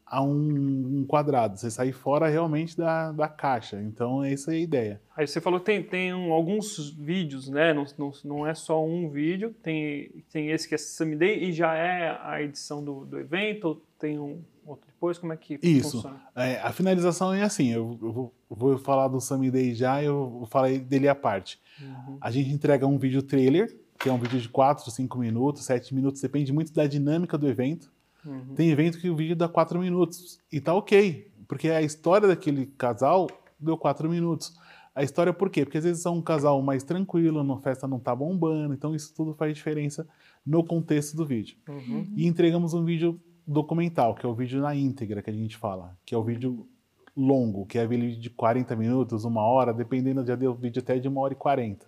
[0.05, 1.57] a um, um quadrado.
[1.57, 3.81] Você sair fora realmente da, da caixa.
[3.81, 5.01] Então essa é a ideia.
[5.15, 7.73] Aí você falou que tem, tem um- alguns vídeos, né?
[7.73, 11.51] Não, não, não é só um vídeo, tem, tem esse que é Sesame Day e
[11.51, 15.17] já é a edição do, do evento, ou tem um outro depois?
[15.17, 15.91] Como é que Isso.
[16.01, 16.21] funciona?
[16.35, 20.01] É, a finalização é assim, eu, eu vou, eu vou falar do Sammy Day já,
[20.03, 21.59] eu falei dele à parte.
[21.81, 22.17] Uhum.
[22.19, 25.93] A gente entrega um vídeo trailer, que é um vídeo de 4, 5 minutos, 7
[25.95, 27.91] minutos, depende muito da dinâmica do evento.
[28.25, 28.55] Uhum.
[28.55, 32.65] Tem evento que o vídeo dá 4 minutos, e tá ok, porque a história daquele
[32.65, 34.53] casal deu 4 minutos.
[34.95, 35.65] A história por quê?
[35.65, 39.13] Porque às vezes são um casal mais tranquilo, a festa não tá bombando, então isso
[39.15, 40.07] tudo faz diferença
[40.45, 41.57] no contexto do vídeo.
[41.67, 42.13] Uhum.
[42.15, 45.97] E entregamos um vídeo documental, que é o vídeo na íntegra que a gente fala,
[46.05, 46.67] que é o vídeo
[47.15, 51.07] longo, que é vídeo de 40 minutos, uma hora, dependendo, já deu vídeo até de
[51.07, 51.85] uma hora e 40,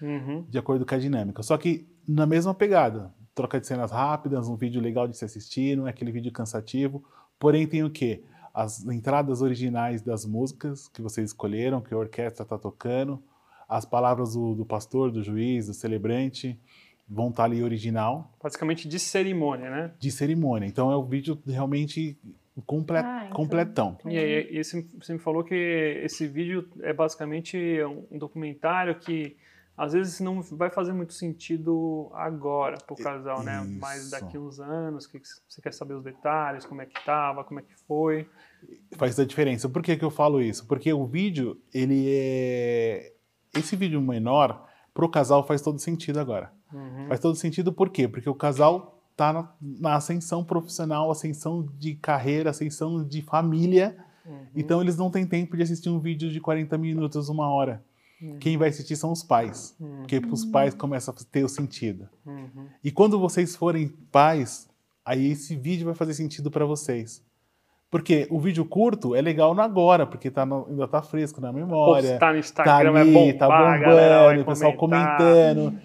[0.00, 0.44] Uhum.
[0.48, 1.42] de acordo com a dinâmica.
[1.42, 5.76] Só que na mesma pegada, troca de cenas rápidas, um vídeo legal de se assistir,
[5.76, 7.04] não é aquele vídeo cansativo,
[7.38, 8.22] porém tem o quê?
[8.52, 13.22] As entradas originais das músicas que vocês escolheram, que a orquestra está tocando,
[13.68, 16.58] as palavras do, do pastor, do juiz, do celebrante,
[17.08, 19.92] vão estar ali original, Basicamente de cerimônia, né?
[20.00, 20.66] de cerimônia.
[20.66, 22.18] Então é um vídeo realmente
[22.66, 23.36] comple Ah, então.
[23.36, 23.98] completão.
[24.04, 25.54] E aí, e você me falou que
[26.04, 27.56] esse vídeo é basicamente
[28.10, 29.36] um documentário que
[29.78, 33.64] às vezes não vai fazer muito sentido agora pro casal, né?
[33.80, 34.10] Mas Isso.
[34.10, 37.60] daqui uns anos, que que você quer saber os detalhes, como é que tava, como
[37.60, 38.28] é que foi.
[38.96, 39.68] Faz a diferença.
[39.68, 40.66] Por que, que eu falo isso?
[40.66, 43.12] Porque o vídeo, ele é.
[43.56, 46.52] Esse vídeo menor, pro casal faz todo sentido agora.
[46.72, 47.06] Uhum.
[47.06, 48.08] Faz todo sentido por quê?
[48.08, 53.96] Porque o casal tá na, na ascensão profissional, ascensão de carreira, ascensão de família.
[54.26, 54.46] Uhum.
[54.56, 57.84] Então eles não têm tempo de assistir um vídeo de 40 minutos, uma hora.
[58.20, 58.38] Uhum.
[58.38, 59.76] Quem vai assistir são os pais.
[59.80, 59.98] Uhum.
[59.98, 62.08] Porque os pais começam a ter o sentido.
[62.26, 62.66] Uhum.
[62.82, 64.68] E quando vocês forem pais,
[65.04, 67.22] aí esse vídeo vai fazer sentido para vocês.
[67.90, 71.50] Porque o vídeo curto é legal no agora, porque tá no- ainda tá fresco na
[71.52, 72.10] memória.
[72.10, 75.78] Postar no Tá Instagram ali, é bombar, tá a galera bombando, o pessoal comentando.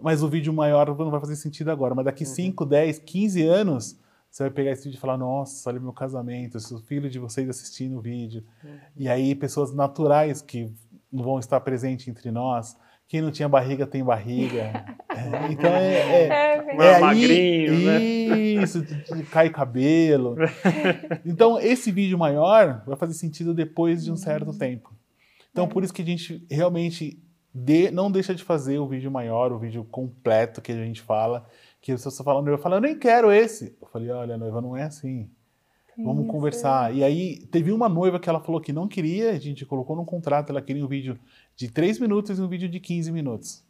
[0.00, 1.94] Mas o vídeo maior não vai fazer sentido agora.
[1.94, 2.10] Mas Uhum.
[2.10, 3.98] daqui 5, 10, 15 anos,
[4.30, 7.46] você vai pegar esse vídeo e falar: Nossa, olha meu casamento, o filho de vocês
[7.50, 8.42] assistindo o vídeo.
[8.64, 8.70] Uhum.
[8.96, 10.72] E aí, pessoas naturais que
[11.12, 12.76] vão estar presentes entre nós.
[13.08, 14.84] Quem não tinha barriga tem barriga.
[15.10, 15.94] É, então é.
[15.94, 18.00] é- É, é aí- magrinho, né?
[18.62, 18.82] Isso,
[19.30, 20.36] cai cabelo.
[21.26, 24.94] Então, esse vídeo maior vai fazer sentido depois de um certo tempo.
[25.50, 27.20] Então, por isso que a gente realmente
[27.52, 31.44] dê- não deixa de fazer o vídeo maior, o vídeo completo que a gente fala.
[31.82, 33.76] Que as pessoas falam, eu falo, eu nem quero esse.
[33.82, 35.28] Eu falei, olha, noiva, não é assim.
[36.04, 36.32] Vamos Isso.
[36.32, 36.94] conversar.
[36.94, 40.04] E aí, teve uma noiva que ela falou que não queria, a gente colocou no
[40.04, 41.18] contrato, ela queria um vídeo
[41.56, 43.64] de 3 minutos e um vídeo de 15 minutos.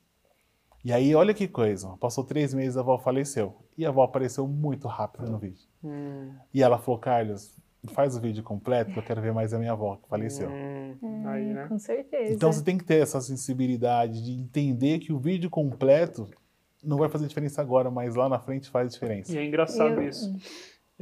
[0.85, 3.55] E aí, olha que coisa, passou três meses, a avó faleceu.
[3.77, 5.67] E a avó apareceu muito rápido no vídeo.
[5.85, 7.53] Hum, E ela falou, Carlos,
[7.93, 10.49] faz o vídeo completo, que eu quero ver mais a minha avó, que faleceu.
[10.51, 11.67] hum, aí, né?
[11.69, 12.33] Com certeza.
[12.33, 16.27] Então você tem que ter essa sensibilidade de entender que o vídeo completo
[16.83, 19.33] não vai fazer diferença agora, mas lá na frente faz diferença.
[19.35, 20.35] E é engraçado Eu- isso.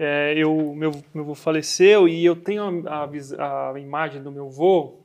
[0.01, 4.47] É, eu, meu, meu avô faleceu e eu tenho a, a a imagem do meu
[4.47, 5.01] avô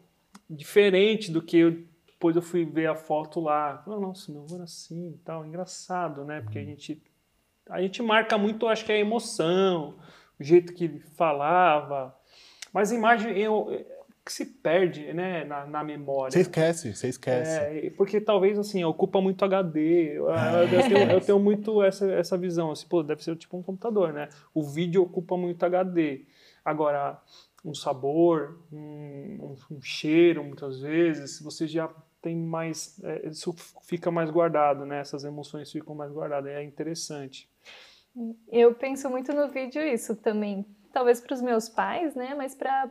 [0.48, 3.84] diferente do que eu, depois eu fui ver a foto lá.
[3.88, 5.44] Ah, nossa, meu avô era assim e tal.
[5.48, 6.42] Engraçado, né?
[6.42, 7.02] Porque a gente,
[7.68, 9.98] a gente marca muito, acho que a emoção,
[10.40, 12.16] o jeito que ele falava.
[12.72, 13.72] Mas a imagem eu,
[14.26, 16.32] que se perde né, na, na memória.
[16.32, 17.52] Você esquece, você esquece.
[17.60, 20.18] É, porque talvez assim, ocupa muito HD.
[20.18, 23.62] Eu, eu tenho, eu tenho muito essa, essa visão, assim, pô, deve ser tipo um
[23.64, 24.30] computador, né?
[24.54, 26.22] O vídeo ocupa muito HD.
[26.64, 27.22] Agora,
[27.66, 28.78] um sabor, um,
[29.72, 31.90] um- um cheiro, muitas vezes, você já
[32.22, 32.98] tem mais.
[33.04, 35.00] é, isso fica mais guardado, né?
[35.02, 36.50] Essas emoções ficam mais guardadas.
[36.52, 37.50] É interessante.
[38.52, 40.66] Eu penso muito no vídeo isso também.
[40.94, 42.34] Talvez para os meus pais, né?
[42.38, 42.88] Mas para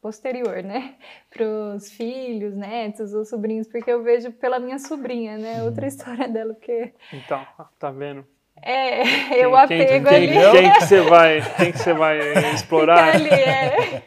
[0.00, 0.94] posterior, né?
[1.30, 1.44] Para
[1.76, 5.62] os filhos, netos ou sobrinhos, porque eu vejo pela minha sobrinha, né?
[5.62, 8.26] Outra história dela, porque Então, ah, tá vendo?
[8.62, 10.50] é Quem- eu quem, apego quem, ali.
[10.50, 12.18] Quem que você vai, quem que você vai
[12.54, 13.12] explorar?
[13.12, 14.02] Fica ali, é.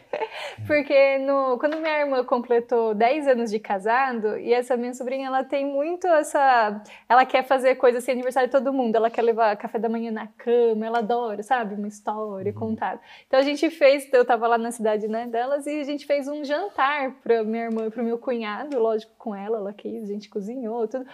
[0.66, 5.44] Porque no, quando minha irmã completou 10 anos de casado, e essa minha sobrinha, ela
[5.44, 6.82] tem muito essa.
[7.08, 10.10] Ela quer fazer coisa assim, aniversário de todo mundo, ela quer levar café da manhã
[10.10, 11.74] na cama, ela adora, sabe?
[11.74, 13.00] Uma história contada.
[13.26, 16.28] Então a gente fez, eu tava lá na cidade né, delas, e a gente fez
[16.28, 20.12] um jantar pra minha irmã e pro meu cunhado, lógico, com ela, ela quis, a
[20.12, 21.06] gente cozinhou, tudo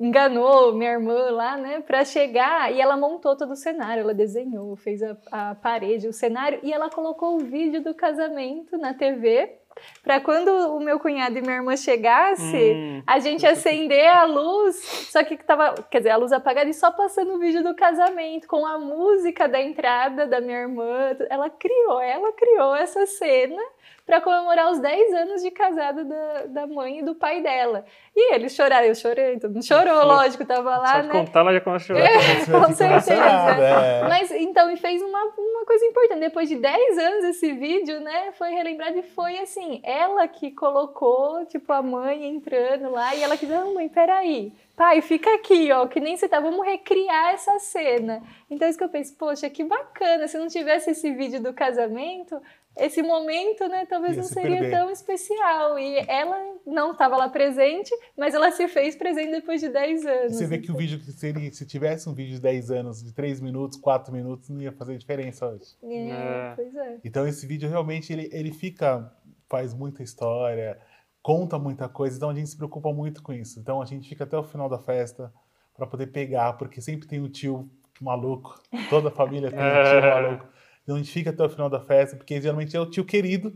[0.00, 4.74] enganou minha irmã lá, né, para chegar e ela montou todo o cenário, ela desenhou,
[4.74, 9.60] fez a, a parede, o cenário e ela colocou o vídeo do casamento na TV
[10.02, 14.76] para quando o meu cunhado e minha irmã chegasse, Hum, a gente acender a luz,
[15.10, 18.46] só que tava, quer dizer, a luz apagada e só passando o vídeo do casamento
[18.46, 21.16] com a música da entrada da minha irmã.
[21.28, 23.62] Ela criou, ela criou essa cena
[24.10, 27.84] para comemorar os 10 anos de casada da, da mãe e do pai dela.
[28.14, 31.12] E eles choraram, eu chorei, todo mundo chorou, lógico, tava lá, só né?
[31.12, 32.10] contar, ela já começa a chorar.
[32.42, 33.12] Você com certeza.
[33.14, 34.08] emocionada, é.
[34.08, 36.18] Mas então, e fez uma, uma coisa importante.
[36.18, 41.46] Depois de 10 anos, esse vídeo, né, foi relembrado e foi assim: ela que colocou,
[41.46, 44.52] tipo, a mãe entrando lá e ela que, não, mãe, peraí.
[44.74, 48.22] Pai, fica aqui, ó, que nem você tá, vamos recriar essa cena.
[48.50, 50.26] Então, é isso que eu penso, poxa, que bacana.
[50.26, 52.40] Se não tivesse esse vídeo do casamento,
[52.76, 54.70] esse momento, né, talvez Ia não se seria perder.
[54.70, 55.78] tão especial.
[55.78, 60.36] E ela não estava lá presente, mas ela se fez presente depois de 10 anos.
[60.36, 63.12] Você vê que o vídeo, se, ele, se tivesse um vídeo de 10 anos, de
[63.12, 65.76] 3 minutos, 4 minutos, não ia fazer diferença hoje.
[65.82, 66.52] É, É.
[66.56, 66.98] pois é.
[67.04, 69.12] Então esse vídeo realmente ele, ele fica,
[69.48, 70.78] faz muita história,
[71.22, 73.58] conta muita coisa, então a gente se preocupa muito com isso.
[73.60, 75.32] Então a gente fica até o final da festa
[75.76, 77.68] para poder pegar, porque sempre tem o tio
[78.00, 80.10] maluco, toda a família tem um tio É.
[80.22, 80.46] maluco.
[80.94, 83.52] A gente fica até o final da festa, porque geralmente é o tio querido,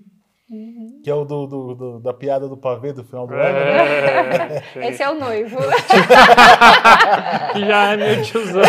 [0.50, 1.00] Uhum.
[1.02, 4.62] que é o do, do- do- da piada do pavê do final do ano, né?
[4.76, 5.56] É, Esse é o noivo.
[7.52, 8.62] que já é meu tiozão.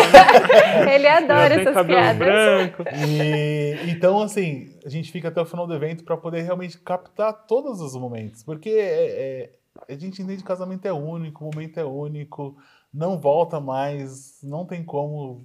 [0.90, 2.16] Ele Já adora tem essas piadas.
[2.18, 2.84] branco.
[3.06, 7.46] E, então, assim, a gente fica até o final do evento para poder realmente captar
[7.46, 8.42] todos os momentos.
[8.42, 9.50] Porque é- é-
[9.88, 12.56] a gente entende que o casamento é único, o momento é único,
[12.92, 15.44] não volta mais, não tem como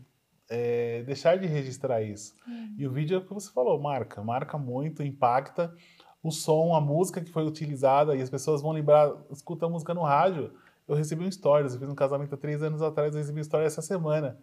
[0.51, 2.35] é, deixar de registrar isso.
[2.77, 5.73] E o vídeo é o que você falou, marca, marca muito, impacta.
[6.21, 9.93] O som, a música que foi utilizada, e as pessoas vão lembrar, escuta a música
[9.93, 10.51] no rádio.
[10.87, 13.41] Eu recebi um stories, eu fiz um casamento há três anos atrás, eu recebi um
[13.41, 14.37] story essa semana.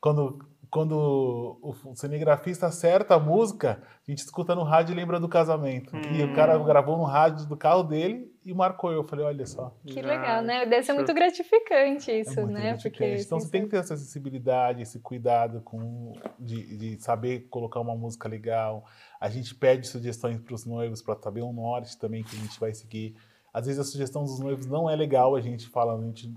[0.00, 5.28] Quando, quando o cinegrafista acerta a música, a gente escuta no rádio e lembra do
[5.28, 5.96] casamento.
[5.96, 9.04] E o cara gravou no rádio do carro dele e marcou eu.
[9.04, 9.74] falei, olha só.
[9.86, 10.66] Que legal, né?
[10.66, 12.68] Deve ser muito gratificante isso, é muito né?
[12.70, 13.10] Gratificante.
[13.10, 17.80] Porque, então você tem que ter essa sensibilidade, esse cuidado com de, de saber colocar
[17.80, 18.84] uma música legal.
[19.20, 22.58] A gente pede sugestões para os noivos para saber um norte também que a gente
[22.58, 23.14] vai seguir.
[23.52, 26.32] Às vezes a sugestão dos noivos não é legal, a gente fala, a gente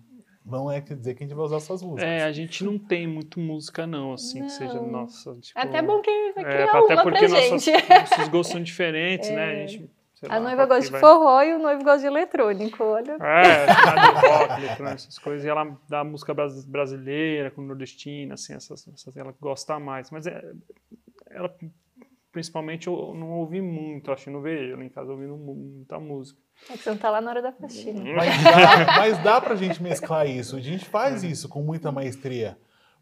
[0.45, 2.07] não é quer dizer que a gente vai usar suas músicas.
[2.07, 4.45] É, a gente não tem muito música não, assim, não.
[4.45, 5.35] que seja nossa.
[5.39, 9.27] Tipo, até bom que vai é, criar é, até porque nossas, nossos gostos são diferentes,
[9.31, 9.35] é.
[9.35, 9.63] né?
[9.63, 9.89] A, gente,
[10.29, 10.99] a lá, noiva gosta de vai...
[10.99, 13.13] forró e o noivo gosta de eletrônico, olha.
[13.13, 15.45] É, tá de rock, eletrônico, essas coisas.
[15.45, 20.11] E ela dá música brasileira, com nordestina, assim, essas, essas, ela gosta mais.
[20.11, 20.41] Mas é,
[21.29, 21.53] ela,
[22.31, 26.39] principalmente, eu não ouvi muito, acho que não vejo ela em casa ouvindo muita música.
[26.69, 28.01] É que você não tá lá na hora da faxina.
[28.13, 30.55] Mas dá, mas dá pra gente mesclar isso.
[30.55, 32.57] A gente faz isso com muita maestria.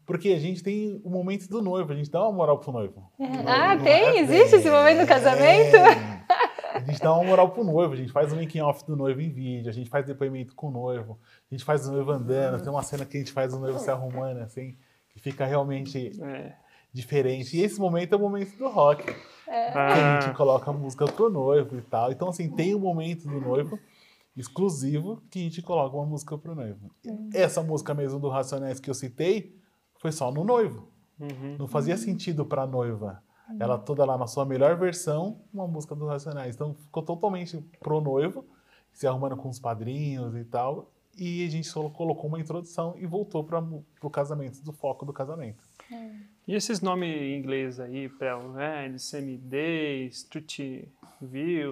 [0.06, 3.10] Porque a gente tem o momento do noivo, a gente dá uma moral pro noivo.
[3.18, 3.24] É.
[3.46, 4.18] Ah, tem?
[4.18, 5.76] Existe esse momento do casamento?
[6.74, 9.20] A gente dá uma moral pro noivo, a gente faz o making off do noivo
[9.20, 12.60] em vídeo, a gente faz depoimento com o noivo, a gente faz o noivo andando,
[12.60, 14.76] tem uma cena que a gente faz o noivo se arrumando, assim,
[15.08, 16.56] que fica realmente é.
[16.92, 17.56] diferente.
[17.56, 19.08] E esse momento é o momento do rock.
[19.46, 19.70] É.
[19.70, 22.10] Que a gente coloca a música pro noivo e tal.
[22.10, 23.78] Então, assim, tem o um momento do noivo
[24.36, 26.90] exclusivo que a gente coloca uma música pro noivo.
[27.06, 27.30] Uhum.
[27.32, 29.56] Essa música mesmo do Racionais que eu citei
[30.00, 30.88] foi só no noivo.
[31.20, 31.56] Uhum.
[31.58, 33.22] Não fazia sentido pra noiva.
[33.48, 33.56] Uhum.
[33.60, 36.54] Ela toda lá na sua melhor versão, uma música do Racionais.
[36.54, 38.44] Então ficou totalmente pro noivo,
[38.92, 40.90] se arrumando com os padrinhos e tal.
[41.16, 43.62] E a gente só colocou uma introdução e voltou para
[44.02, 45.62] o casamento, do foco do casamento.
[45.92, 46.10] É.
[46.46, 48.94] E esses nomes em inglês aí, Pel, né?
[48.98, 50.10] CMD,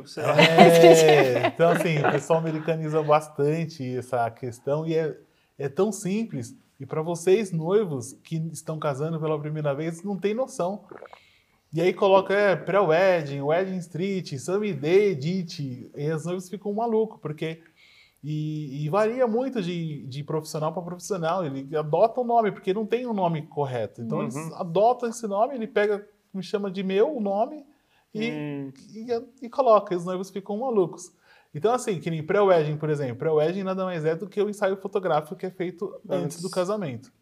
[0.06, 0.40] sei lá.
[0.40, 5.18] É, então, assim, o pessoal americaniza bastante essa questão e é,
[5.58, 6.56] é tão simples.
[6.78, 10.84] E para vocês, noivos, que estão casando pela primeira vez, não tem noção.
[11.72, 14.32] E aí coloca é, pré-wedding, wedding street,
[14.78, 17.62] Day, edit, e as noivas ficam malucos, porque
[18.22, 21.44] e, e, varia muito de, de profissional para profissional.
[21.44, 24.00] Ele adota o nome, porque não tem um nome correto.
[24.00, 24.24] Então uhum.
[24.24, 27.64] eles adotam esse nome, ele pega, me chama de meu o nome
[28.14, 28.72] e, hum.
[28.94, 29.92] e, e, coloca.
[29.92, 31.10] E os noivos ficam malucos.
[31.54, 33.16] Então, assim, que nem pré-wedding, por exemplo.
[33.16, 36.48] Pré-wedding nada mais é do que o ensaio fotográfico que é feito antes, antes do
[36.48, 37.12] casamento.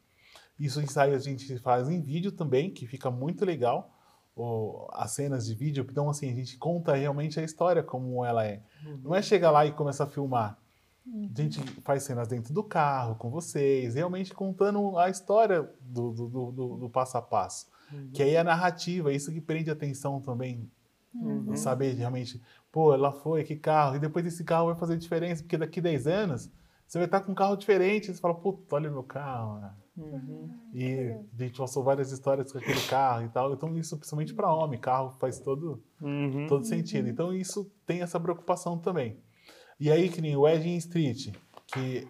[0.58, 3.96] Isso ensaio a gente faz em vídeo também, que fica muito legal.
[4.34, 5.86] O, as cenas de vídeo.
[5.90, 8.62] Então, assim, a gente conta realmente a história como ela é.
[8.86, 9.00] Uhum.
[9.04, 10.58] Não é chegar lá e começar a filmar.
[11.06, 16.28] A gente faz cenas dentro do carro com vocês, realmente contando a história do, do,
[16.28, 17.66] do, do passo a passo.
[17.92, 18.10] Uhum.
[18.12, 20.70] Que aí é a narrativa, isso que prende atenção também.
[21.12, 21.56] Uhum.
[21.56, 22.40] Saber realmente,
[22.70, 26.06] pô, ela foi, que carro, e depois esse carro vai fazer diferença, porque daqui 10
[26.06, 26.50] anos
[26.86, 29.62] você vai estar com um carro diferente, você fala, puta, olha meu carro.
[30.00, 30.48] Uhum.
[30.72, 33.52] E a gente passou várias histórias com aquele carro e tal.
[33.52, 36.46] Então, isso principalmente para homem, carro faz todo, uhum.
[36.48, 37.08] todo sentido.
[37.08, 39.18] Então, isso tem essa preocupação também.
[39.78, 41.34] E aí, que nem o Wedding Street,
[41.66, 42.08] que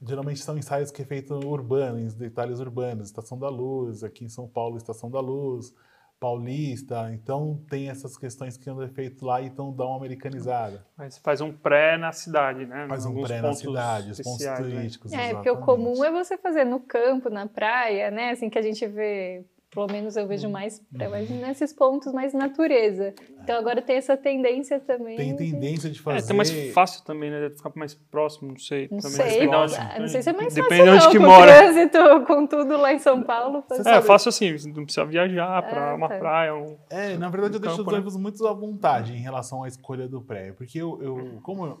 [0.00, 4.28] geralmente são ensaios que é feito urbano, em detalhes urbanos, Estação da Luz, aqui em
[4.28, 5.74] São Paulo, Estação da Luz,
[6.22, 10.86] Paulista, então tem essas questões que andam feito lá e então dá uma americanizada.
[10.96, 12.86] Mas faz um pré na cidade, né?
[12.88, 15.10] Faz um pré na cidade, os pontos turísticos.
[15.10, 15.30] Né?
[15.30, 18.30] É, porque o comum é você fazer no campo, na praia, né?
[18.30, 20.52] Assim que a gente vê pelo menos eu vejo uhum.
[20.52, 21.40] mais uhum.
[21.40, 23.14] nesses pontos mais natureza.
[23.42, 25.16] Então agora tem essa tendência também.
[25.16, 26.18] Tem tendência de fazer.
[26.18, 27.40] É, tem mais fácil também, né?
[27.40, 28.86] Deve ficar mais próximo, não sei.
[28.90, 29.30] Não também.
[29.30, 29.46] sei.
[29.46, 30.84] Não, não sei se é mais Depende fácil.
[30.84, 31.52] Depende de onde que com mora.
[31.52, 33.64] trânsito, com tudo lá em São Paulo.
[33.86, 36.18] É, é fácil assim, não precisa viajar para é, uma tá.
[36.18, 36.54] praia.
[36.54, 38.20] Um, é, na verdade um eu deixo os noivos né?
[38.20, 40.52] muito à vontade em relação à escolha do pré.
[40.52, 41.40] Porque eu, eu hum.
[41.42, 41.80] como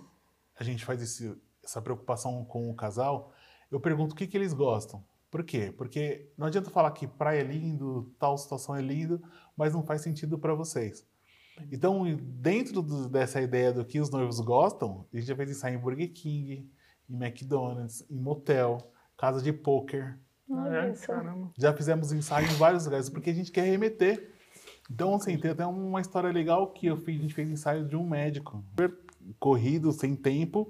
[0.58, 3.32] a gente faz esse, essa preocupação com o casal,
[3.70, 5.04] eu pergunto o que, que eles gostam.
[5.32, 5.72] Por quê?
[5.74, 9.18] Porque não adianta falar que praia é lindo, tal situação é lindo,
[9.56, 11.06] mas não faz sentido para vocês.
[11.70, 15.78] Então, dentro do, dessa ideia do que os noivos gostam, a gente já fez ensaio
[15.78, 16.70] em Burger King,
[17.08, 20.18] em McDonald's, em motel, casa de poker.
[20.50, 20.92] É,
[21.58, 24.34] já fizemos ensaio em vários lugares, porque a gente quer remeter.
[24.90, 27.96] Então, assim, tem até uma história legal que eu fiz, a gente fez ensaio de
[27.96, 28.62] um médico,
[29.40, 30.68] corrido, sem tempo,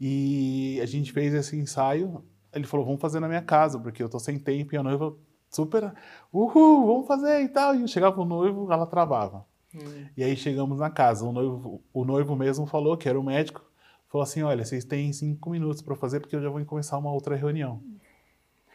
[0.00, 4.08] e a gente fez esse ensaio ele falou, vamos fazer na minha casa, porque eu
[4.08, 5.14] tô sem tempo e a noiva
[5.50, 5.92] super,
[6.32, 7.74] uhul, vamos fazer e tal.
[7.74, 9.44] E chegava o noivo, ela travava.
[9.74, 10.06] Hum.
[10.16, 13.62] E aí chegamos na casa, o noivo, o noivo mesmo falou, que era o médico,
[14.08, 17.12] falou assim, olha, vocês têm cinco minutos para fazer, porque eu já vou começar uma
[17.12, 17.82] outra reunião.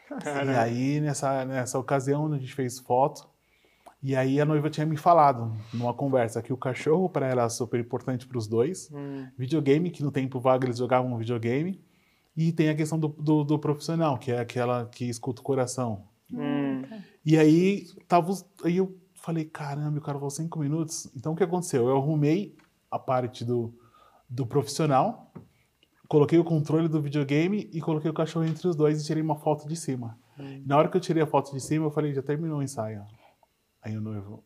[0.07, 0.51] Caramba.
[0.51, 3.27] E aí, nessa, nessa ocasião, a gente fez foto,
[4.01, 7.49] e aí a noiva tinha me falado, numa conversa, que o cachorro para ela era
[7.49, 9.27] super importante para os dois, hum.
[9.38, 11.81] videogame, que no tempo vago eles jogavam videogame,
[12.36, 16.08] e tem a questão do, do, do profissional, que é aquela que escuta o coração.
[16.32, 16.82] Hum.
[17.26, 21.10] E aí, tava, aí eu falei, caramba, o cara falou cinco minutos.
[21.15, 21.88] Então, o que aconteceu?
[21.88, 22.56] Eu arrumei
[22.89, 23.74] a parte do,
[24.28, 25.32] do profissional,
[26.08, 29.36] coloquei o controle do videogame e coloquei o cachorro entre os dois e tirei uma
[29.36, 30.17] foto de cima.
[30.39, 30.63] Hum.
[30.65, 33.06] Na hora que eu tirei a foto de cima, eu falei, já terminou o ensaio.
[33.82, 34.43] Aí o noivo,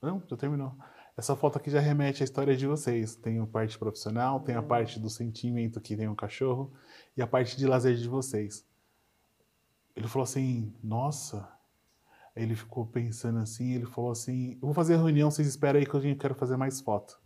[0.00, 0.74] não, já terminou.
[1.16, 3.14] Essa foto aqui já remete à história de vocês.
[3.16, 6.72] Tem a parte profissional, tem a parte do sentimento que tem o cachorro
[7.16, 8.66] e a parte de lazer de vocês.
[9.94, 11.48] Ele falou assim, nossa.
[12.34, 15.86] Ele ficou pensando assim, ele falou assim, eu vou fazer a reunião, vocês esperam aí
[15.86, 17.20] que eu quero fazer mais foto.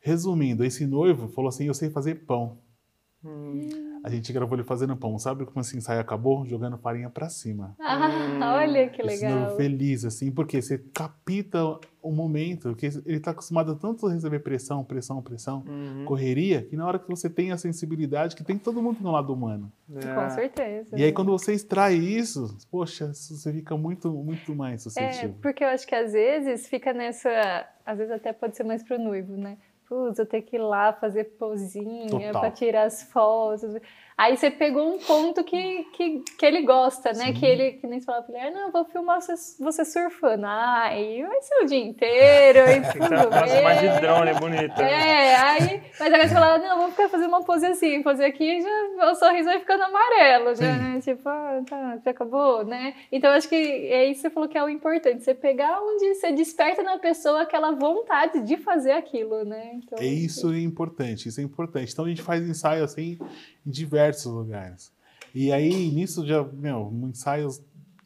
[0.00, 2.58] Resumindo, esse noivo falou assim, eu sei fazer pão.
[3.24, 4.00] Hum.
[4.02, 5.18] A gente gravou ele fazendo pão.
[5.18, 6.46] Sabe como esse ensaio acabou?
[6.46, 7.74] Jogando farinha pra cima.
[7.78, 8.08] Ah,
[8.56, 9.54] olha que legal.
[9.56, 14.82] feliz, assim, porque você capta o momento, que ele tá acostumado a tanto receber pressão,
[14.82, 16.06] pressão, pressão, Uhum.
[16.06, 19.34] correria, que na hora que você tem a sensibilidade, que tem todo mundo no lado
[19.34, 19.70] humano.
[19.94, 20.14] É.
[20.14, 20.96] Com certeza.
[20.98, 25.34] E aí quando você extrai isso, poxa, você fica muito, muito mais É, suscetível.
[25.42, 27.68] porque eu acho que às vezes fica nessa.
[27.84, 29.58] Às vezes até pode ser mais pro noivo, né?
[29.90, 32.40] Putz, eu tenho que ir lá fazer posinha Total.
[32.40, 33.74] pra tirar as fotos.
[34.20, 37.28] Aí você pegou um ponto que, que, que ele gosta, né?
[37.28, 37.32] Sim.
[37.32, 40.44] Que ele, que nem você falava pra ele, ah, não, vou filmar você, você surfando.
[40.44, 43.64] Ah, aí vai ser o dia inteiro, e tudo bem.
[43.64, 44.82] mais de drone bonita.
[44.82, 48.60] É, aí, mas agora você fala, não, vamos ficar fazendo uma pose assim, pose aqui,
[48.60, 51.00] já o sorriso vai ficando amarelo, já, né?
[51.00, 52.92] Tipo, ah, tá, já acabou, né?
[53.10, 56.14] Então acho que é isso que você falou que é o importante, você pegar onde
[56.14, 59.70] você desperta na pessoa aquela vontade de fazer aquilo, né?
[59.76, 61.90] Então, É isso é importante, isso é importante.
[61.90, 63.18] Então a gente faz ensaio assim
[63.66, 64.92] em diversos lugares.
[65.34, 67.62] E aí, nisso já, meu, ensaios,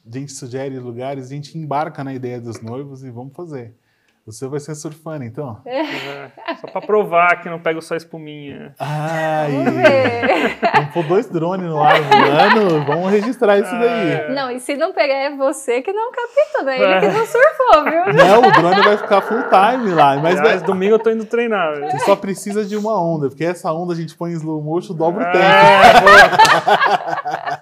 [0.06, 3.74] a gente sugere lugares, a gente embarca na ideia dos noivos e vamos fazer.
[4.26, 5.58] Você vai ser surfando, então?
[5.66, 5.84] É,
[6.58, 8.74] Só pra provar que não pega só espuminha.
[8.78, 9.50] Ai,
[10.74, 14.12] Vamos pôr dois drones no ar voando, vamos registrar isso daí.
[14.12, 14.34] É.
[14.34, 16.76] Não, e se não pegar é você que não captou, né?
[16.76, 17.00] Ele É.
[17.00, 18.14] que não surfou, viu?
[18.14, 21.74] Não, o drone vai ficar full time lá, mas Aliás, domingo eu tô indo treinar.
[21.74, 21.90] velho.
[21.90, 24.94] você só precisa de uma onda, porque essa onda a gente põe em slow motion,
[24.94, 25.44] dobra o tempo.
[25.44, 27.60] É, boa.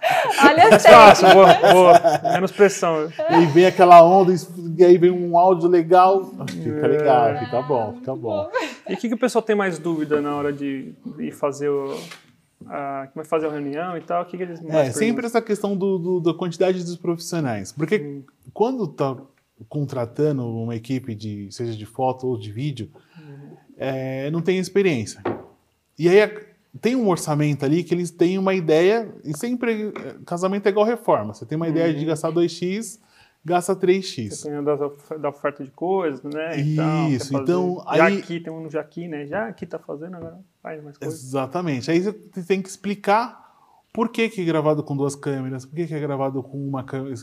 [0.48, 0.88] Olha Mais só.
[0.90, 2.00] fácil, boa, boa.
[2.34, 3.08] Menos pressão.
[3.30, 4.32] E aí vem aquela onda,
[4.78, 6.22] e aí vem um áudio legal.
[6.56, 8.50] Fica legal, fica bom, fica bom.
[8.88, 11.96] E o que, que o pessoal tem mais dúvida na hora de ir fazer o.
[12.66, 14.22] A, que vai fazer a reunião e tal?
[14.22, 15.26] O que, que eles mais É, sempre perguntam?
[15.26, 17.72] essa questão do, do- da quantidade dos profissionais.
[17.72, 18.20] Porque
[18.54, 19.16] quando tá
[19.68, 22.88] contratando uma equipe de, seja de foto ou de vídeo,
[23.76, 25.20] é, não tem experiência.
[25.98, 26.30] E aí a-
[26.80, 30.86] tem um orçamento ali que eles têm uma ideia, e sempre é, casamento é igual
[30.86, 31.34] reforma.
[31.34, 32.98] Você tem uma ideia de gastar 2x,
[33.44, 34.42] gasta 3x.
[34.42, 36.56] Tem a da, oferta de coisas, né?
[36.56, 37.42] Isso, fazer.
[37.42, 39.26] então, Já aí- aqui, tem um no Jaqui, né?
[39.26, 41.22] Já aqui tá fazendo, agora faz mais coisas.
[41.22, 41.90] Exatamente.
[41.90, 43.42] Aí você tem que explicar
[43.92, 46.82] por que, que é gravado com duas câmeras, por que, que é gravado com uma
[46.82, 47.14] câmera,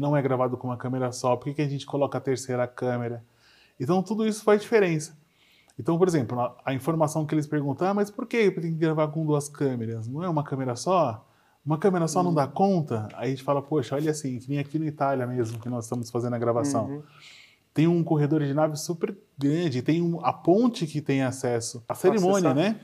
[0.00, 2.66] não é gravado com uma câmera só, por que, que a gente coloca a terceira
[2.66, 3.22] câmera.
[3.78, 5.16] Então tudo isso faz diferença.
[5.78, 8.78] Então, por exemplo, a, a informação que eles perguntam, ah, mas por que tem que
[8.78, 10.08] gravar com duas câmeras?
[10.08, 11.24] Não é uma câmera só?
[11.66, 13.08] Uma câmera só não dá conta?
[13.14, 15.84] Aí a gente fala, poxa, olha assim, que nem aqui na Itália mesmo que nós
[15.84, 17.02] estamos fazendo a gravação Uhum.
[17.74, 21.84] tem um corredor de nave super grande, tem um- a ponte que tem acesso.
[21.88, 22.80] A cerimônia, né?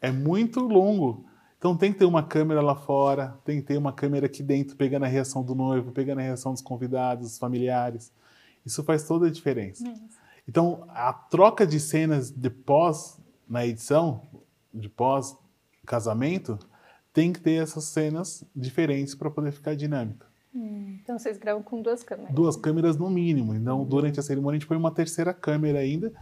[0.00, 1.26] É muito longo.
[1.58, 4.76] Então tem que ter uma câmera lá fora, tem que ter uma câmera aqui dentro,
[4.76, 8.12] pegando a reação do noivo, pegando a reação dos convidados, dos familiares.
[8.64, 9.82] Isso faz toda a diferença.
[10.48, 14.22] Então, a troca de cenas de pós na edição,
[14.72, 15.36] de pós
[15.86, 16.58] casamento,
[17.14, 20.26] tem que ter essas cenas diferentes para poder ficar dinâmica.
[20.54, 22.34] Então vocês gravam com duas câmeras.
[22.34, 23.54] Duas câmeras no mínimo.
[23.54, 26.12] Então, durante a cerimônia, a gente põe uma terceira câmera ainda,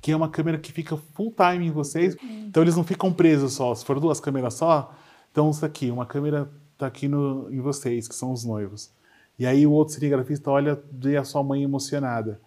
[0.00, 2.16] que é uma câmera que fica full time em vocês.
[2.22, 3.74] Então, eles não ficam presos só.
[3.74, 4.94] Se for duas câmeras só,
[5.30, 8.90] então isso aqui, uma câmera tá aqui no, em vocês, que são os noivos.
[9.38, 12.40] E aí o outro cinegrafista olha, vê a sua mãe emocionada.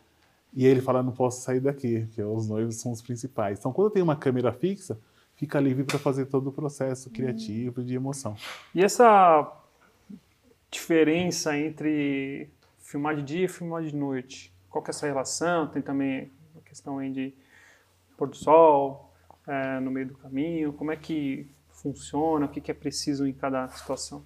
[0.54, 3.60] E aí ele fala, não posso sair daqui, porque os noivos são os principais.
[3.60, 4.98] Então, quando tem uma câmera fixa,
[5.38, 8.36] fica livre para fazer todo o processo criativo de emoção.
[8.76, 9.56] E essa
[10.70, 14.52] diferença entre filmar de dia e filmar de noite?
[14.70, 15.68] Qual que é essa relação?
[15.68, 17.34] Tem também a questão aí de
[18.18, 19.14] pôr do sol
[19.48, 20.74] é, no meio do caminho.
[20.74, 22.48] Como é que funciona?
[22.48, 24.24] O que, que é preciso em cada situação?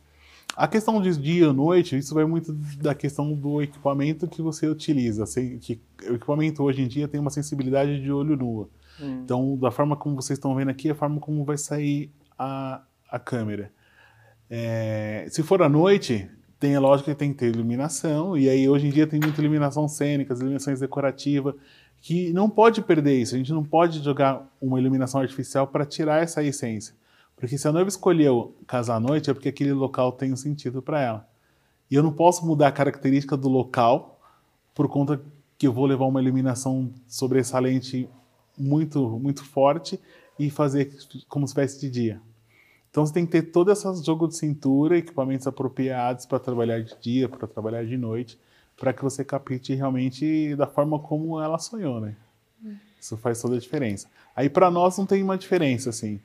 [0.56, 4.68] A questão de dia ou noite, isso vai muito da questão do equipamento que você
[4.68, 5.24] utiliza.
[5.24, 8.70] O equipamento hoje em dia tem uma sensibilidade de olho nu.
[9.02, 9.22] Hum.
[9.24, 12.82] Então, da forma como vocês estão vendo aqui, é a forma como vai sair a,
[13.10, 13.72] a câmera.
[14.50, 18.68] É, se for à noite, tem a lógica que tem que ter iluminação, e aí
[18.70, 21.56] hoje em dia tem muita iluminação cênica, iluminações decorativas,
[22.02, 23.36] que não pode perder isso.
[23.36, 26.96] A gente não pode jogar uma iluminação artificial para tirar essa essência.
[27.36, 30.82] Porque se a noiva escolheu casar à noite, é porque aquele local tem um sentido
[30.82, 31.28] para ela.
[31.90, 34.20] E eu não posso mudar a característica do local
[34.74, 35.22] por conta
[35.58, 38.10] que eu vou levar uma iluminação sobressalente
[38.62, 40.00] muito, muito forte
[40.38, 40.92] e fazer
[41.28, 42.22] como se fosse de dia.
[42.90, 46.94] Então você tem que ter todo esse jogo de cintura, equipamentos apropriados para trabalhar de
[47.00, 48.38] dia, para trabalhar de noite,
[48.78, 52.16] para que você capite realmente da forma como ela sonhou, né?
[53.00, 54.08] Isso faz toda a diferença.
[54.36, 56.20] Aí para nós não tem uma diferença assim.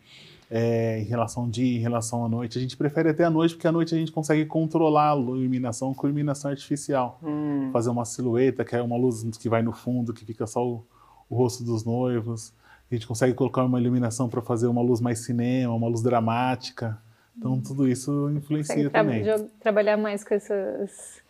[0.49, 2.57] É, em relação ao dia, em relação à noite.
[2.57, 5.93] A gente prefere até a noite, porque à noite a gente consegue controlar a iluminação
[5.93, 7.19] com iluminação artificial.
[7.21, 7.71] Hum.
[7.73, 10.87] Fazer uma silhueta, que é uma luz que vai no fundo, que fica só o,
[11.29, 12.53] o rosto dos noivos.
[12.91, 17.01] A gente consegue colocar uma iluminação para fazer uma luz mais cinema, uma luz dramática.
[17.37, 19.25] Então tudo isso influencia Tra também.
[19.61, 21.21] trabalhar mais com essas,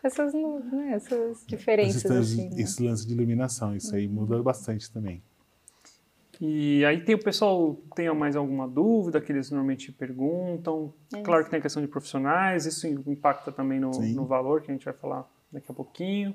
[0.00, 2.04] com essas, né, essas diferenças.
[2.04, 2.62] Esse, assim, né?
[2.62, 5.22] esse lance de iluminação, isso aí muda bastante também.
[6.40, 10.94] E aí tem o pessoal tem mais alguma dúvida que eles normalmente perguntam.
[11.14, 14.70] É Claro que tem a questão de profissionais, isso impacta também no, no valor que
[14.70, 16.34] a gente vai falar daqui a pouquinho,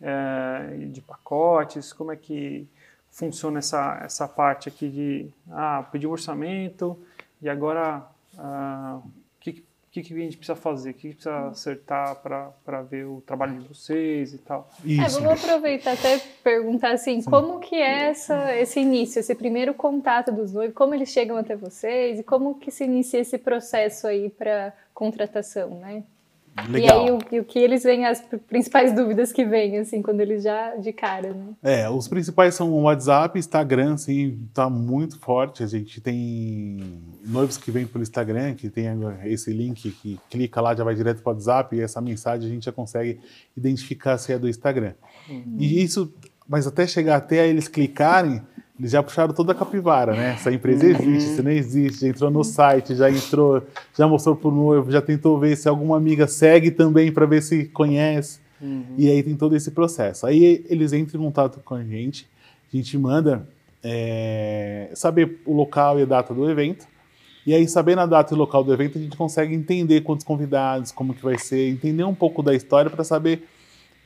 [0.00, 2.66] é, de pacotes, como é que
[3.10, 6.98] funciona essa, essa parte aqui de ah, pedir um orçamento
[7.42, 8.06] e agora
[8.38, 12.82] ah, o que, que, que a gente precisa fazer, o que, que precisa acertar para
[12.82, 14.70] ver o trabalho de vocês e tal.
[14.84, 15.20] É, Isso.
[15.20, 20.52] vamos aproveitar até perguntar assim, como que é essa, esse início, esse primeiro contato dos
[20.52, 24.72] noivos, como eles chegam até vocês e como que se inicia esse processo aí para
[24.94, 26.04] contratação, né?
[26.68, 27.06] Legal.
[27.06, 30.42] E aí o, o que eles veem, as principais dúvidas que vêm, assim, quando eles
[30.42, 31.54] já de cara, né?
[31.62, 35.62] É, os principais são o WhatsApp, Instagram, assim, tá muito forte.
[35.62, 36.78] A gente tem
[37.24, 38.86] noivos que vêm pelo Instagram, que tem
[39.24, 42.52] esse link que clica lá, já vai direto para o WhatsApp, e essa mensagem a
[42.52, 43.20] gente já consegue
[43.56, 44.94] identificar se é do Instagram.
[45.58, 46.12] E isso,
[46.48, 48.42] mas até chegar até eles clicarem,
[48.80, 50.32] eles já puxaram toda a capivara, né?
[50.32, 53.62] Essa empresa existe, isso não existe, já entrou no site, já entrou,
[53.94, 57.66] já mostrou pro noivo, já tentou ver se alguma amiga segue também para ver se
[57.66, 58.40] conhece.
[58.96, 60.26] E aí tem todo esse processo.
[60.26, 62.26] Aí eles entram em contato com a gente,
[62.72, 63.46] a gente manda
[63.84, 66.86] é, saber o local e a data do evento.
[67.46, 70.24] E aí, sabendo a data e o local do evento, a gente consegue entender quantos
[70.24, 73.46] convidados, como que vai ser, entender um pouco da história para saber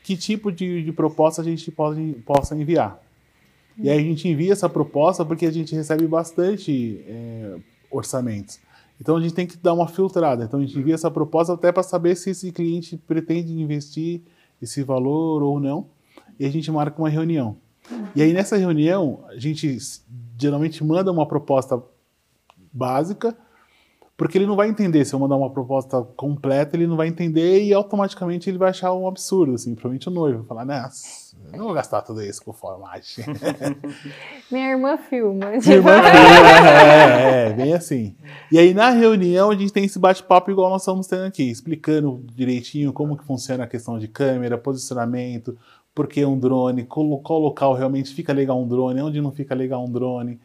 [0.02, 3.03] que tipo de, de proposta a gente pode, possa enviar.
[3.78, 7.56] E aí a gente envia essa proposta porque a gente recebe bastante é,
[7.90, 8.60] orçamentos.
[9.00, 10.44] Então a gente tem que dar uma filtrada.
[10.44, 14.22] Então a gente envia essa proposta até para saber se esse cliente pretende investir
[14.62, 15.86] esse valor ou não.
[16.38, 17.56] E a gente marca uma reunião.
[18.14, 19.76] E aí nessa reunião a gente
[20.38, 21.82] geralmente manda uma proposta
[22.72, 23.36] básica,
[24.16, 27.64] porque ele não vai entender se eu mandar uma proposta completa, ele não vai entender
[27.64, 30.90] e automaticamente ele vai achar um absurdo, assim, provavelmente o noivo vai falar,
[31.52, 33.24] eu não vou gastar tudo isso com formagem.
[34.50, 35.50] Minha irmã filma.
[35.50, 38.16] Minha irmã filma, é, é, bem assim.
[38.50, 42.24] E aí na reunião a gente tem esse bate-papo igual nós estamos tendo aqui, explicando
[42.34, 45.56] direitinho como que funciona a questão de câmera, posicionamento,
[45.94, 49.54] por que um drone, qual, qual local realmente fica legal um drone, onde não fica
[49.54, 50.40] legal um drone,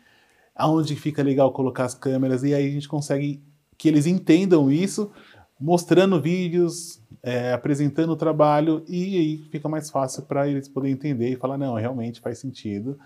[0.55, 3.41] aonde fica legal colocar as câmeras, e aí a gente consegue
[3.79, 5.11] que eles entendam isso,
[5.59, 11.29] mostrando vídeos, é, apresentando o trabalho, e aí fica mais fácil para eles poderem entender
[11.29, 12.99] e falar, não, realmente faz sentido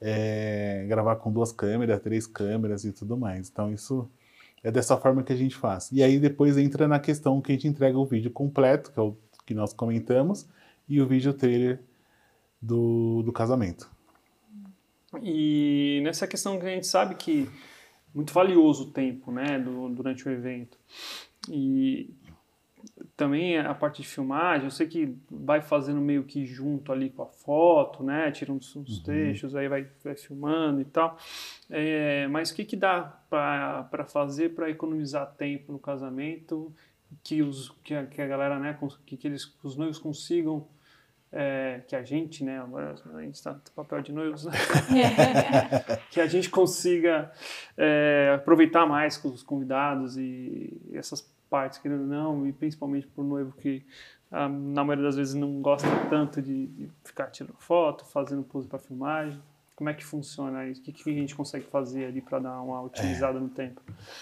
[0.00, 3.50] é, gravar com duas câmeras, três câmeras e tudo mais.
[3.50, 4.08] Então isso
[4.62, 5.90] é dessa forma que a gente faz.
[5.92, 9.02] E aí depois entra na questão que a gente entrega o vídeo completo, que é
[9.02, 10.48] o que nós comentamos,
[10.88, 11.80] e o vídeo trailer
[12.62, 13.90] do, do casamento.
[15.22, 17.48] E nessa questão que a gente sabe que
[18.14, 20.78] muito valioso o tempo, né, do, durante o evento.
[21.48, 22.10] E
[23.16, 27.22] também a parte de filmagem, eu sei que vai fazendo meio que junto ali com
[27.22, 29.02] a foto, né, tira uns, uns Uhum.
[29.04, 31.18] trechos, aí vai, vai filmando e tal.
[31.68, 36.72] É, mas o que, que dá para fazer para economizar tempo no casamento,
[37.22, 40.66] que, os, que, a, que a galera, né, que, que eles, os noivos consigam
[41.32, 44.52] é, que a gente, né, agora a gente está no papel de noivos, né,
[46.10, 47.30] que a gente consiga
[47.76, 53.22] é, aproveitar mais com os convidados e essas partes, querendo ou não, e principalmente para
[53.22, 53.84] o noivo que
[54.30, 58.68] ah, na maioria das vezes não gosta tanto de, de ficar tirando foto, fazendo pose
[58.68, 59.42] para filmagem.
[59.80, 60.82] Como é que funciona isso?
[60.82, 63.80] O que, que a gente consegue fazer ali para dar uma otimizada no tempo?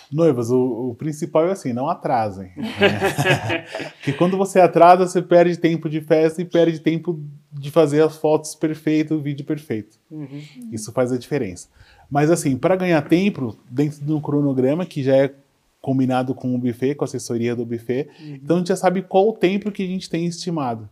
[0.08, 2.52] Noivas, o, o principal é assim, não atrasem.
[2.56, 3.64] né?
[3.98, 7.20] Porque quando você atrasa, você perde tempo de festa e perde tempo
[7.52, 9.98] de fazer as fotos perfeitas, o vídeo perfeito.
[10.08, 10.40] Uhum.
[10.70, 11.68] Isso faz a diferença.
[12.08, 15.34] Mas assim, para ganhar tempo, dentro de um cronograma que já é
[15.80, 19.30] combinado com o buffet, com a assessoria do buffet, então a gente já sabe qual
[19.30, 20.88] o tempo que a gente tem estimado.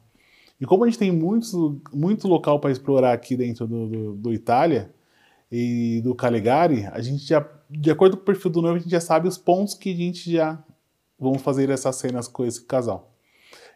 [0.60, 1.52] E como a gente tem muitos,
[1.92, 4.90] muito local para explorar aqui dentro do, do, do Itália
[5.52, 8.90] e do Calegari, a gente já, de acordo com o perfil do noivo, a gente
[8.90, 10.62] já sabe os pontos que a gente já
[11.18, 13.12] vamos fazer essas cenas com esse casal.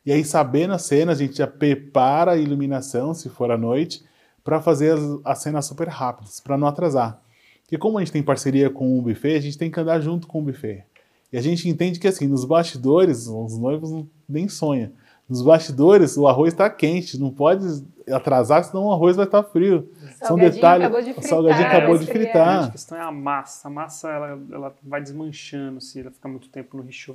[0.04, 4.02] E aí, sabendo as cenas, a gente já prepara a iluminação, se for à noite,
[4.42, 7.22] para fazer as, as cenas super rápidas, para não atrasar.
[7.62, 10.26] Porque como a gente tem parceria com o buffet, a gente tem que andar junto
[10.26, 10.84] com o buffet.
[11.32, 14.90] E a gente entende que assim, nos bastidores, os noivos nem sonham.
[15.30, 17.64] Nos bastidores, o arroz está quente, não pode
[18.10, 19.88] atrasar, senão o arroz vai estar frio.
[20.18, 20.86] São detalhes.
[20.86, 22.64] Acabou de fritar, o salgadinho acabou de fritar.
[22.64, 23.68] A questão é a massa.
[23.68, 27.14] A massa ela, ela vai desmanchando se ela ficar muito tempo no richô.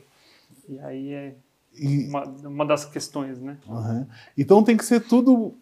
[0.70, 1.34] E aí é
[1.78, 3.58] E- uma, uma das questões, né?
[3.70, 4.08] Aham.
[4.38, 5.54] Então tem que ser tudo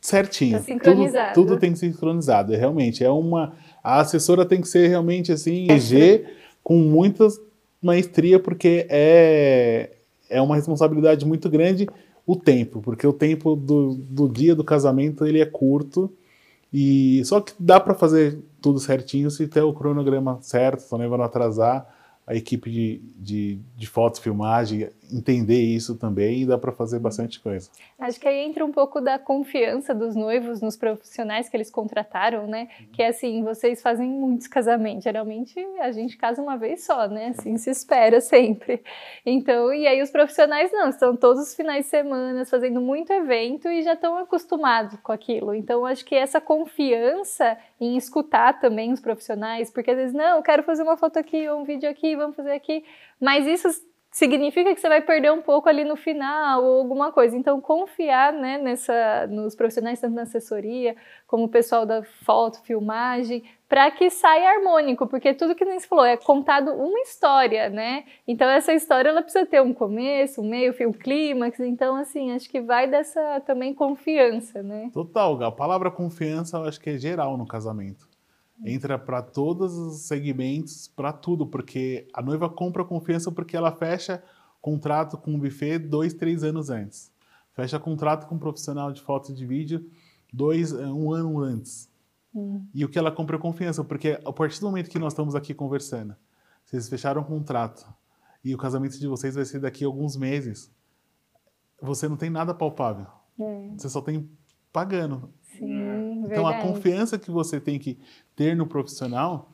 [0.00, 0.58] certinho.
[0.58, 1.34] Tá sincronizado.
[1.34, 2.54] Tudo, tudo tem que ser sincronizado.
[2.54, 3.54] É, realmente, é uma.
[3.84, 6.24] A assessora tem que ser realmente assim, EG
[6.64, 7.28] com muita
[7.82, 9.90] maestria, porque é,
[10.32, 11.86] é uma responsabilidade muito grande
[12.26, 16.12] o tempo, porque o tempo do, do dia do casamento ele é curto.
[16.72, 21.10] E só que dá para fazer tudo certinho se ter o cronograma certo, se não
[21.10, 21.86] vai atrasar,
[22.26, 27.40] a equipe de, de, de fotos, filmagem, entender isso também e dá para fazer bastante
[27.40, 27.70] coisa.
[27.98, 32.46] Acho que aí entra um pouco da confiança dos noivos nos profissionais que eles contrataram,
[32.46, 32.68] né?
[32.92, 35.04] Que é assim, vocês fazem muitos casamentos.
[35.04, 37.28] Geralmente a gente casa uma vez só, né?
[37.28, 38.82] Assim se espera sempre.
[39.24, 43.68] Então, e aí os profissionais não, estão todos os finais de semana fazendo muito evento
[43.68, 45.54] e já estão acostumados com aquilo.
[45.54, 50.42] Então, acho que essa confiança em escutar também os profissionais, porque às vezes, não, eu
[50.42, 52.84] quero fazer uma foto aqui, ou um vídeo aqui, vamos fazer aqui.
[53.20, 53.68] Mas isso
[54.12, 57.34] significa que você vai perder um pouco ali no final ou alguma coisa.
[57.34, 60.94] Então, confiar né, nessa, nos profissionais, tanto na assessoria
[61.26, 65.88] como o pessoal da foto, filmagem, para que saia harmônico, porque tudo que nem se
[65.88, 68.04] falou é contado uma história, né?
[68.28, 71.58] Então, essa história ela precisa ter um começo, um meio, um clímax.
[71.60, 74.90] Então, assim, acho que vai dessa também confiança, né?
[74.92, 75.42] Total.
[75.42, 78.11] A palavra confiança eu acho que é geral no casamento.
[78.64, 84.22] Entra para todos os segmentos, para tudo, porque a noiva compra confiança porque ela fecha
[84.60, 87.12] contrato com o buffet dois, três anos antes.
[87.52, 89.90] Fecha contrato com um profissional de foto e de vídeo
[90.32, 91.90] dois, eh, um ano antes.
[92.74, 95.34] E o que ela compra é confiança, porque a partir do momento que nós estamos
[95.34, 96.16] aqui conversando,
[96.64, 97.86] vocês fecharam um contrato
[98.42, 100.72] e o casamento de vocês vai ser daqui a alguns meses,
[101.80, 103.06] você não tem nada palpável.
[103.76, 104.30] Você só tem
[104.72, 105.32] pagando.
[106.32, 107.98] Então a confiança que você tem que
[108.36, 109.48] ter no profissional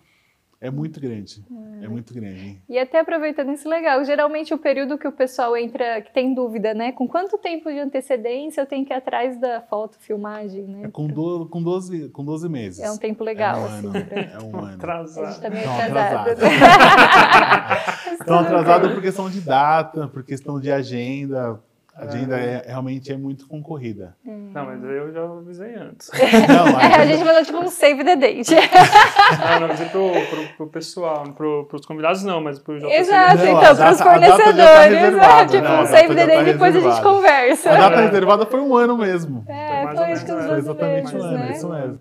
[0.60, 1.44] é muito grande.
[1.80, 2.60] É, muito grande.
[2.68, 6.74] E até aproveitando isso legal, geralmente o período que o pessoal entra, que tem dúvida,
[6.74, 6.90] né?
[6.90, 10.80] Com quanto tempo de antecedência eu tenho que ir atrás da foto, filmagem, né?
[10.86, 12.80] É com, do, com, 12, com 12 meses.
[12.80, 13.86] É um tempo legal, é um assim.
[13.86, 14.04] ano.
[14.06, 14.66] pra- É um ano.
[14.66, 15.40] A gente Atrasado.
[15.42, 16.28] tá meio Não, atrasado.
[16.30, 18.12] atrasado.
[18.20, 21.60] Estão atrasados por questão de data, por questão de agenda.
[21.98, 24.16] A agenda é, realmente é muito concorrida.
[24.24, 26.08] Não, mas eu já avisei antes.
[26.48, 28.54] Não, É, a gente mandou tipo um save the date.
[28.54, 28.60] Não,
[29.60, 32.86] não avisei pro, pro, pro pessoal, pro, pros convidados não, mas pro JC.
[32.88, 35.46] Exato, Não, então, a para os data- a data já tá fornecedores, reservada, né?
[35.48, 35.68] tipo né?
[35.68, 37.16] A um data save the tá date, depois a gente reservada.
[37.16, 37.70] conversa.
[37.70, 39.44] A data reservada foi um ano mesmo.
[39.48, 40.74] É, mais foi ou isso que os menos, Foi é.
[40.74, 41.52] brasileiros, exatamente um ano, né?
[41.52, 42.00] isso mesmo.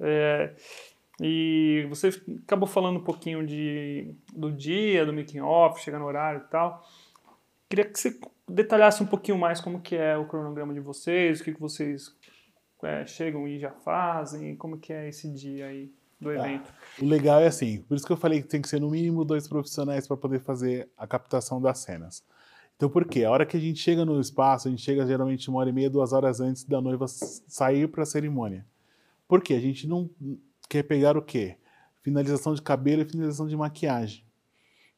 [0.00, 0.50] É,
[1.20, 2.08] e você
[2.44, 6.82] acabou falando um pouquinho de, do dia, do making off, chegar no horário e tal.
[7.68, 11.44] Queria que você detalhasse um pouquinho mais como que é o cronograma de vocês, o
[11.44, 12.14] que, que vocês
[12.82, 16.72] é, chegam e já fazem, como que é esse dia aí do evento.
[17.00, 19.24] O legal é assim, por isso que eu falei que tem que ser no mínimo
[19.24, 22.24] dois profissionais para poder fazer a captação das cenas.
[22.76, 23.24] Então por quê?
[23.24, 25.72] A hora que a gente chega no espaço, a gente chega geralmente uma hora e
[25.72, 28.66] meia, duas horas antes da noiva sair para a cerimônia.
[29.28, 29.54] Por quê?
[29.54, 30.10] A gente não
[30.68, 31.56] quer pegar o quê?
[32.02, 34.24] Finalização de cabelo e finalização de maquiagem.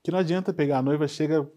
[0.02, 1.48] Que não adianta pegar a noiva, chega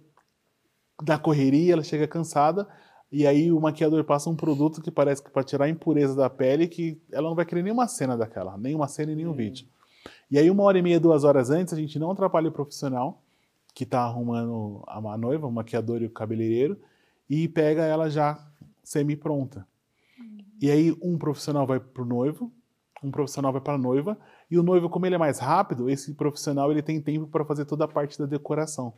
[1.06, 2.68] na correria, ela chega cansada,
[3.12, 6.30] e aí o maquiador passa um produto que parece que para tirar a impureza da
[6.30, 9.68] pele, que ela não vai querer nenhuma cena daquela, nenhuma cena e nenhum vídeo.
[10.30, 13.22] E aí, uma hora e meia, duas horas antes, a gente não atrapalha o profissional
[13.74, 16.78] que está arrumando a noiva, o maquiador e o cabeleireiro,
[17.30, 18.40] e pega ela já
[18.84, 19.66] semi-pronta.
[20.62, 22.52] E aí, um profissional vai para o noivo,
[23.04, 24.18] um profissional vai para a noiva,
[24.52, 27.66] e o noivo, como ele é mais rápido, esse profissional ele tem tempo para fazer
[27.66, 28.94] toda a parte da decoração.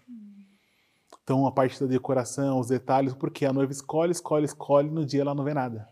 [1.23, 5.21] Então, a parte da decoração, os detalhes, porque a noiva escolhe, escolhe, escolhe, no dia
[5.21, 5.87] ela não vê nada.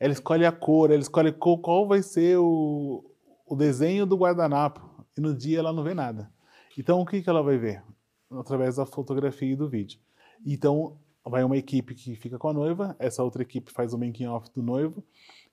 [0.00, 3.04] Ela escolhe a cor, ela escolhe qual, qual vai ser o,
[3.46, 5.04] o desenho do guardanapo.
[5.16, 6.30] E no dia ela não vê nada.
[6.76, 7.82] Então o que, que ela vai ver?
[8.30, 9.98] Através da fotografia e do vídeo.
[10.46, 14.26] Então vai uma equipe que fica com a noiva, essa outra equipe faz o making
[14.26, 15.04] off do noivo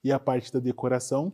[0.04, 1.34] e a parte da decoração.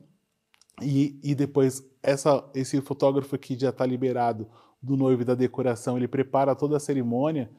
[0.82, 4.50] E, e depois essa, esse fotógrafo que já está liberado
[4.82, 7.52] do noivo e da decoração, ele prepara toda a cerimônia,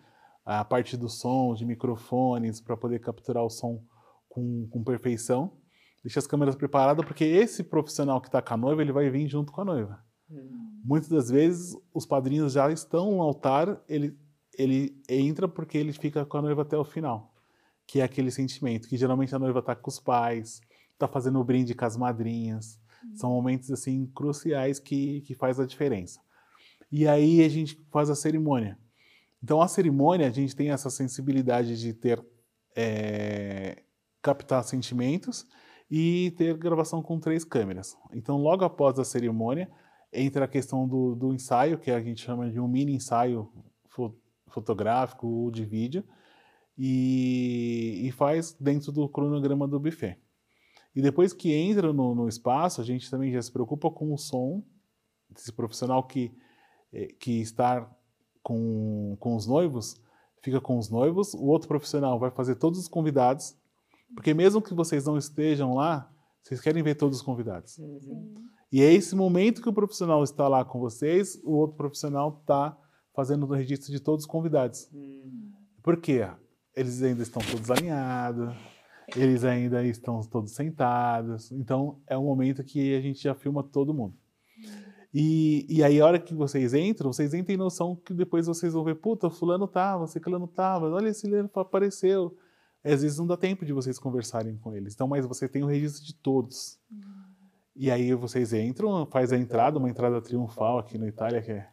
[0.45, 3.83] a parte do som, de microfones, para poder capturar o som
[4.29, 5.53] com, com perfeição.
[6.03, 9.29] Deixa as câmeras preparadas, porque esse profissional que está com a noiva, ele vai vir
[9.29, 10.05] junto com a noiva.
[10.85, 14.19] Muitas das vezes, os padrinhos já estão no altar, ele,
[14.59, 17.33] ele entra porque ele fica com a noiva até o final.
[17.87, 20.61] Que é aquele sentimento, que geralmente a noiva está com os pais,
[20.93, 22.81] está fazendo o brinde com as madrinhas,
[23.15, 26.21] São momentos assim cruciais que, que faz a diferença.
[26.93, 28.79] E aí a gente faz a cerimônia.
[29.43, 32.23] Então a cerimônia a gente tem essa sensibilidade de ter
[32.77, 33.83] é,
[34.21, 35.47] captar sentimentos
[35.91, 37.97] e ter gravação com três câmeras.
[38.13, 39.71] Então logo após a cerimônia
[40.13, 43.51] entra a questão do, do ensaio que a gente chama de um mini ensaio
[43.89, 44.15] fo
[44.49, 46.05] fotográfico ou de vídeo
[46.77, 50.19] e, e, faz dentro do cronograma do buffet.
[50.95, 54.19] E depois que entra no, no espaço a gente também já se preocupa com o
[54.19, 54.63] som
[55.31, 56.37] desse profissional que
[57.19, 57.89] que está
[58.43, 60.01] com, com os noivos,
[60.43, 63.57] fica com os noivos, o outro profissional vai fazer todos os convidados,
[64.15, 66.11] porque mesmo que vocês não estejam lá,
[66.43, 67.79] vocês querem ver todos os convidados.
[67.79, 68.35] Uhum.
[68.71, 72.77] E é esse momento que o profissional está lá com vocês, o outro profissional está
[73.15, 74.89] fazendo o registro de todos os convidados.
[74.93, 75.53] Uhum.
[75.83, 76.29] Por quê?
[76.75, 78.55] Eles ainda estão todos alinhados,
[79.17, 81.53] eles ainda estão todos sentados.
[81.53, 84.17] Então é um momento que a gente já filma todo mundo.
[85.15, 88.73] E, e aí, a hora que vocês entram, vocês nem têm noção que depois vocês
[88.73, 92.37] vão ver, puta, fulano tava, ciclano tava, olha esse fulano apareceu.
[92.83, 94.95] Às vezes não dá tempo de vocês conversarem com eles.
[94.95, 96.81] Então, mas você tem o registro de todos.
[96.91, 97.23] Uhum.
[97.77, 101.69] E aí vocês entram, faz a entrada, uma entrada triunfal aqui na Itália, que é,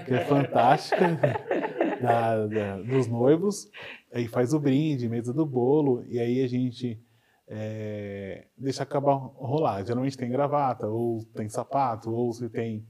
[0.00, 1.18] que é fantástica,
[2.00, 3.70] da, da, dos noivos.
[4.12, 7.00] Aí faz o brinde, mesa do bolo, e aí a gente
[7.48, 9.84] é, deixa acabar rolar.
[9.84, 12.86] Geralmente tem gravata, ou tem sapato, ou se tem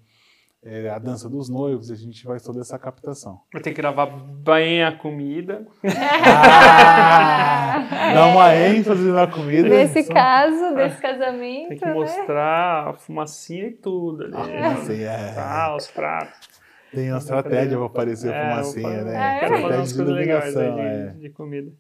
[0.62, 3.40] é, a dança dos noivos, a gente faz toda essa captação.
[3.52, 5.66] Vai ter que gravar bem a comida.
[5.84, 9.68] Ah, dá uma ênfase na comida.
[9.68, 10.12] Nesse só...
[10.12, 11.68] caso, desse casamento.
[11.68, 12.90] Tem que mostrar né?
[12.90, 14.34] a fumacinha e tudo ali.
[14.34, 15.34] Ah, sim, é.
[15.36, 16.57] Ah, os pratos.
[16.92, 19.36] Tem uma estratégia para aparecer a é, fumacinha, né?
[19.36, 21.09] É, Quero fazer umas coisas legais aí de, é.
[21.11, 21.72] de comida.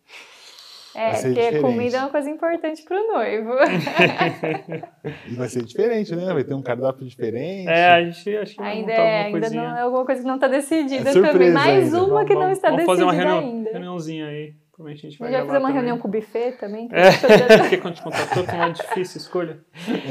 [0.96, 1.60] É, porque diferente.
[1.60, 3.50] comida é uma coisa importante para o noivo.
[5.28, 6.32] e vai ser diferente, né?
[6.32, 7.68] Vai ter um cardápio diferente.
[7.68, 10.48] É, a gente acho que ainda é, ainda não é alguma coisa que não está
[10.48, 11.52] decidida é também.
[11.52, 12.02] Mais ainda.
[12.02, 13.70] uma que não está vamos decidida fazer uma reunião, ainda.
[13.70, 14.54] reuniãozinha aí.
[14.72, 15.74] Provavelmente a gente vai já fazer uma também.
[15.74, 16.88] reunião com o buffet também.
[16.92, 17.10] É,
[17.60, 19.58] porque quando te contratou foi uma difícil escolha.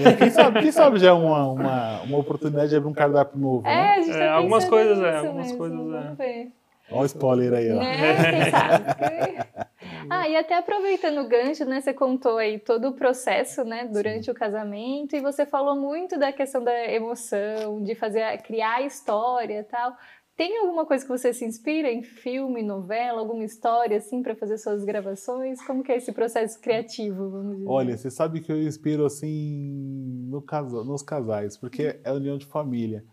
[0.06, 3.40] É, quem, sabe, quem sabe já é uma, uma, uma oportunidade de abrir um cardápio
[3.40, 3.68] novo.
[3.68, 3.90] É, né?
[3.90, 5.82] a gente tá é, algumas coisas, é, algumas mesmo, coisas, é.
[5.82, 6.64] Vamos ver.
[6.92, 7.76] Olha o spoiler aí, ó.
[7.76, 8.32] Né?
[8.32, 9.66] Quem sabe?
[10.10, 11.82] ah, e até aproveitando o gancho, né?
[11.82, 13.86] Você contou aí todo o processo, né?
[13.92, 14.32] Durante Sim.
[14.32, 19.64] o casamento e você falou muito da questão da emoção, de fazer, criar história e
[19.64, 19.96] tal.
[20.38, 24.58] Tem alguma coisa que você se inspira em filme, novela, alguma história assim para fazer
[24.58, 25.66] suas gravações?
[25.66, 27.70] Como que é esse processo criativo, vamos dizer?
[27.70, 32.46] Olha, você sabe que eu inspiro assim no casa, nos casais, porque é união de
[32.46, 33.06] família.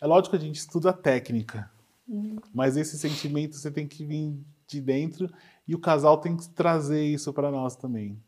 [0.00, 1.70] É lógico que a gente estuda técnica,
[2.08, 2.36] Uhum.
[2.52, 4.34] Mas esse sentimento você tem que vir
[4.66, 5.30] de dentro
[5.66, 8.18] e o casal tem que trazer isso para nós também.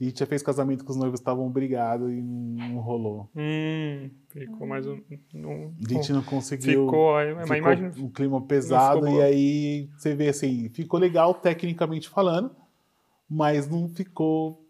[0.00, 3.28] E a gente já fez casamento que os noivos estavam brigados e não rolou.
[3.36, 5.00] Hum, ficou mais um.
[5.34, 6.86] um a gente não conseguiu.
[6.86, 12.08] Ficou, é, ficou imagem, um clima pesado e aí você vê assim, ficou legal tecnicamente
[12.08, 12.50] falando,
[13.28, 14.64] mas não ficou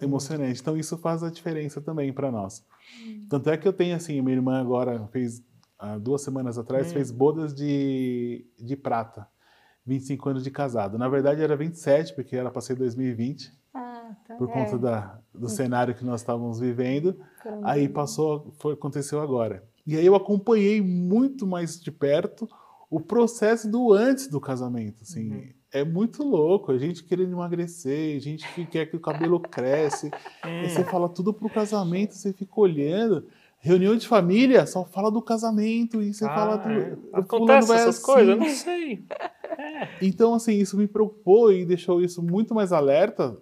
[0.00, 0.60] emocionante.
[0.60, 2.64] Então isso faz a diferença também para nós.
[3.04, 3.26] Hum.
[3.28, 5.40] Tanto é que eu tenho assim, minha irmã agora fez
[5.78, 6.94] há duas semanas atrás, hum.
[6.94, 9.26] fez bodas de, de prata.
[9.86, 10.98] 25 anos de casado.
[10.98, 13.50] Na verdade, era 27, porque era para ser 2020.
[13.72, 14.34] Ah, tá.
[14.34, 14.78] Por conta é.
[14.78, 15.48] da, do hum.
[15.48, 17.18] cenário que nós estávamos vivendo.
[17.42, 17.70] Caramba.
[17.70, 19.66] Aí passou, foi, aconteceu agora.
[19.86, 22.46] E aí eu acompanhei muito mais de perto
[22.90, 25.02] o processo do antes do casamento.
[25.02, 25.30] Assim.
[25.30, 25.48] Uhum.
[25.72, 26.70] É muito louco.
[26.70, 30.10] A gente querendo emagrecer, a gente que quer que o cabelo cresce.
[30.44, 33.26] e você fala tudo pro casamento, você fica olhando.
[33.60, 36.70] Reunião de família só fala do casamento e você ah, fala do.
[36.70, 36.96] É.
[37.12, 38.04] Acontece essas assim.
[38.04, 39.04] coisas, eu não sei.
[39.48, 39.88] É.
[40.00, 43.36] Então, assim, isso me preocupou e deixou isso muito mais alerta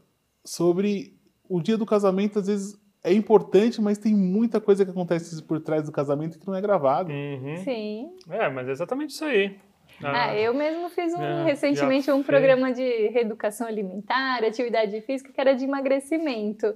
[0.44, 1.14] sobre
[1.48, 5.60] o dia do casamento, às vezes é importante, mas tem muita coisa que acontece por
[5.60, 7.12] trás do casamento que não é gravado.
[7.12, 7.56] Uhum.
[7.58, 8.10] Sim.
[8.28, 9.56] É, mas é exatamente isso aí.
[10.02, 15.32] Ah, ah eu mesmo fiz um, é, recentemente um programa de reeducação alimentar, atividade física,
[15.32, 16.74] que era de emagrecimento.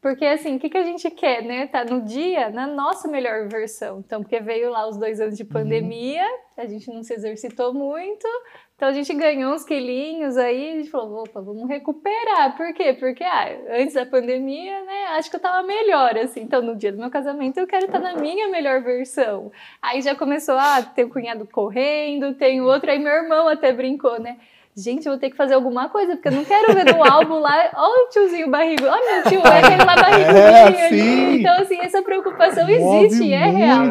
[0.00, 1.66] Porque assim, o que, que a gente quer, né?
[1.66, 3.98] Tá no dia, na nossa melhor versão.
[3.98, 5.48] Então, porque veio lá os dois anos de uhum.
[5.48, 6.64] pandemia, uhum.
[6.64, 8.28] a gente não se exercitou muito,
[8.76, 12.56] então a gente ganhou uns quilinhos aí, a gente falou, opa, vamos recuperar.
[12.56, 12.92] Por quê?
[12.92, 16.42] Porque ah, antes da pandemia, né, acho que eu tava melhor, assim.
[16.42, 19.50] Então, no dia do meu casamento, eu quero estar na minha melhor versão.
[19.82, 23.72] Aí já começou, ah, tem o cunhado correndo, tem o outro, aí meu irmão até
[23.72, 24.38] brincou, né?
[24.82, 27.40] Gente, eu vou ter que fazer alguma coisa, porque eu não quero ver no álbum
[27.40, 30.38] lá, ó o tiozinho barrigudo, ó meu tio, é aquele lá barrigudo.
[30.38, 33.84] É, então, assim, essa preocupação Move existe e é real.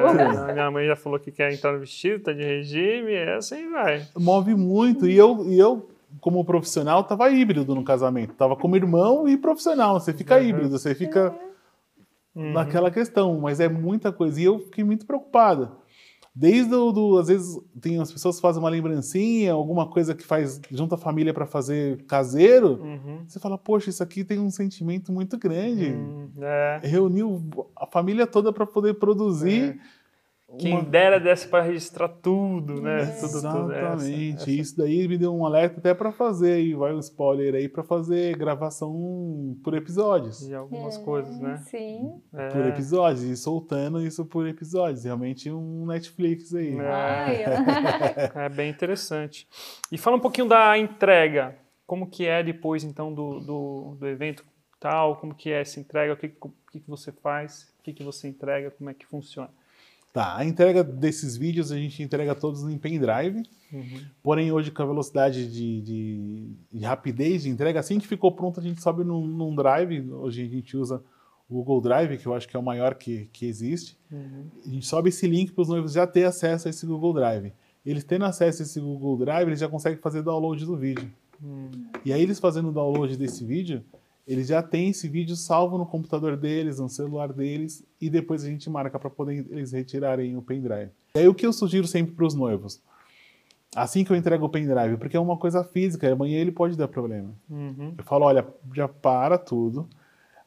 [0.54, 4.02] Minha mãe já falou que quer entrar no vestido, tá de regime, é assim vai.
[4.18, 5.90] Move muito, e eu, e eu
[6.22, 10.44] como profissional, tava híbrido no casamento, tava como irmão e profissional, você fica uhum.
[10.44, 11.36] híbrido, você fica...
[12.36, 12.54] Uhum.
[12.54, 14.40] naquela questão, mas é muita coisa.
[14.40, 15.72] E eu fiquei muito preocupado.
[16.40, 20.24] Desde o, do, às vezes tem as pessoas que fazem uma lembrancinha, alguma coisa que
[20.24, 22.80] faz junta a família para fazer caseiro.
[22.80, 23.24] Uhum.
[23.28, 25.94] Você fala, poxa, isso aqui tem um sentimento muito grande.
[25.94, 26.80] Hum, é.
[26.84, 27.44] Reuniu
[27.76, 29.80] a família toda para poder produzir.
[30.58, 33.06] Quem uma- dera desse para registrar tudo, né?
[33.20, 33.72] Tudo, tudo.
[33.74, 34.28] É, Exatamente.
[34.36, 37.54] essa- essa- Isso daí me deu um alerta até para fazer aí, vai um spoiler
[37.54, 40.39] aí para fazer gravação por episódios.
[40.48, 41.58] De algumas coisas, né?
[41.70, 42.22] Sim.
[42.34, 42.48] É.
[42.50, 45.04] Por episódios, e soltando isso por episódios.
[45.04, 46.78] Realmente um Netflix aí.
[46.80, 47.45] É.
[48.45, 49.48] É bem interessante.
[49.91, 51.56] E fala um pouquinho da entrega.
[51.86, 54.43] Como que é depois, então, do, do, do evento
[54.80, 55.18] tal?
[55.18, 56.14] Como que é essa entrega?
[56.14, 57.74] O que, o que, que você faz?
[57.80, 58.72] O que, que você entrega?
[58.72, 59.50] Como é que funciona?
[60.18, 63.43] Tá, a entrega desses vídeos a gente entrega todos em pendrive.
[64.24, 68.59] Porém, hoje, com a velocidade de, de- de rapidez de entrega, assim que ficou pronto,
[68.59, 70.09] a gente sobe num, num drive.
[70.11, 71.03] Hoje a gente usa
[71.47, 73.95] o Google Drive, que eu acho que é o maior que, que existe.
[74.65, 77.53] A gente sobe esse link para os noivos já ter acesso a esse Google Drive.
[77.86, 81.11] Eles tendo acesso a esse Google Drive, eles já conseguem fazer download do vídeo.
[82.03, 83.84] E aí, eles fazendo o download desse vídeo,
[84.28, 88.47] eles já têm esse vídeo salvo no computador deles, no celular deles, e depois a
[88.47, 90.91] gente marca para poder eles retirarem o pendrive.
[91.15, 92.82] E aí, o que eu sugiro sempre para os noivos?
[93.73, 96.88] Assim que eu entrego o pendrive, porque é uma coisa física, amanhã ele pode dar
[96.88, 97.34] problema.
[97.49, 97.93] Uhum.
[97.97, 99.88] Eu falo, olha, já para tudo,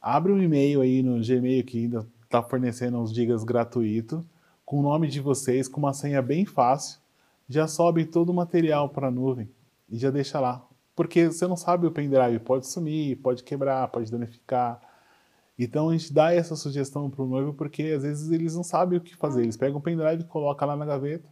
[0.00, 4.24] abre um e-mail aí no Gmail que ainda está fornecendo uns gigas gratuito,
[4.64, 7.00] com o nome de vocês, com uma senha bem fácil,
[7.48, 9.48] já sobe todo o material para a nuvem
[9.90, 10.64] e já deixa lá.
[11.00, 14.78] Porque você não sabe o pendrive, pode sumir, pode quebrar, pode danificar.
[15.58, 18.98] Então a gente dá essa sugestão para o noivo porque às vezes eles não sabem
[18.98, 19.44] o que fazer.
[19.44, 21.26] Eles pegam o pendrive, colocam lá na gaveta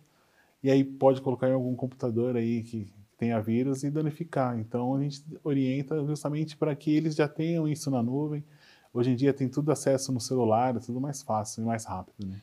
[0.63, 4.59] e aí pode colocar em algum computador aí que tenha vírus e danificar.
[4.59, 8.43] Então a gente orienta justamente para que eles já tenham isso na nuvem.
[8.91, 12.27] Hoje em dia tem tudo acesso no celular, é tudo mais fácil e mais rápido,
[12.27, 12.41] né?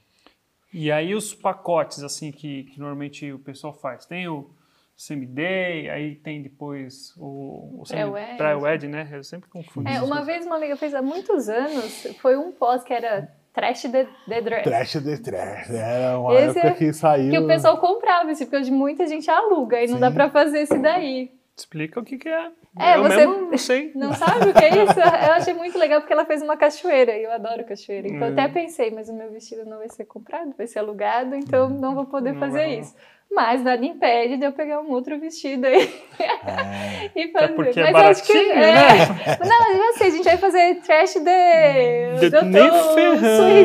[0.71, 4.05] E aí os pacotes, assim, que, que normalmente o pessoal faz?
[4.05, 4.47] Tem o
[4.95, 8.37] semi-day, aí tem depois o, o Pré-wed.
[8.37, 9.09] pré-wed, né?
[9.11, 9.87] Eu sempre confundo.
[9.89, 10.05] É, isso.
[10.05, 14.07] uma vez uma amiga fez há muitos anos, foi um pós que era Trash the,
[14.27, 14.63] the Dress.
[14.63, 15.69] Trash de trash.
[15.69, 17.31] Era uma Esse época é- que saiu.
[17.31, 19.99] Que o pessoal comprava esse, porque hoje muita gente aluga e não Sim.
[20.01, 21.31] dá pra fazer esse daí.
[21.55, 22.51] Explica o que, que é.
[22.79, 23.91] É, eu você- mesmo não sei.
[23.95, 24.99] Não sabe o que é isso?
[24.99, 28.07] Eu achei muito legal porque ela fez uma cachoeira e eu adoro cachoeira.
[28.07, 28.31] Então Hum.
[28.33, 31.95] até pensei, mas o meu vestido não vai ser comprado, vai ser alugado, então não
[31.95, 32.79] vou poder Não fazer rolar.
[32.79, 32.93] isso.
[33.31, 37.09] Mas nada impede de eu pegar um outro vestido aí É.
[37.15, 37.53] e fazer.
[37.53, 38.55] porque é mas acho que é.
[38.55, 38.87] né?
[39.43, 42.71] Não, mas já sei, a gente vai fazer trash de, De- Nem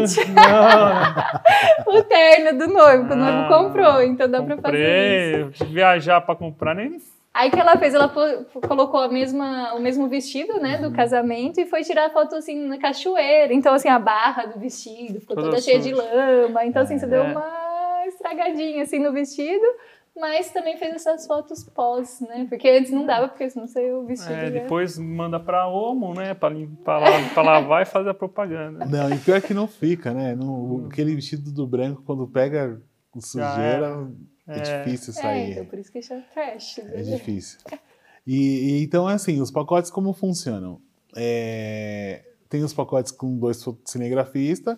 [0.07, 5.45] suíte, Não, o terno do noivo, que o noivo comprou, então dá pra fazer isso.
[5.51, 6.99] comprei, viajar pra comprar, nem
[7.33, 8.13] Aí que ela fez, ela
[8.67, 12.77] colocou a mesma, o mesmo vestido, né, do casamento e foi tirar foto assim na
[12.79, 13.55] cachoeira.
[13.55, 16.65] Então assim, a barra do vestido ficou Toda toda cheia de lama.
[16.67, 17.31] Então assim, você deu É.
[17.31, 19.65] uma estragadinha assim no vestido,
[20.19, 22.47] mas também fez essas fotos pós, né?
[22.49, 26.13] Porque antes não dava, porque senão você o vestido É, já- depois manda pra Omo,
[26.15, 26.35] né?
[26.35, 28.85] Pra, lim- pra, la- pra lavar e fazer a propaganda.
[28.87, 30.35] Não, e pior que não fica, né?
[30.35, 32.83] Não- aquele vestido do branco, quando pega
[33.21, 34.85] sujeira, é, É.
[34.85, 35.51] difícil É, sair.
[35.53, 36.79] então por isso que chama trash.
[36.79, 37.03] É né?
[37.03, 37.59] difícil.
[38.27, 38.37] E,
[38.81, 40.79] e então é assim, os pacotes como funcionam?
[41.17, 44.77] É, tem os pacotes com dois cinegrafistas,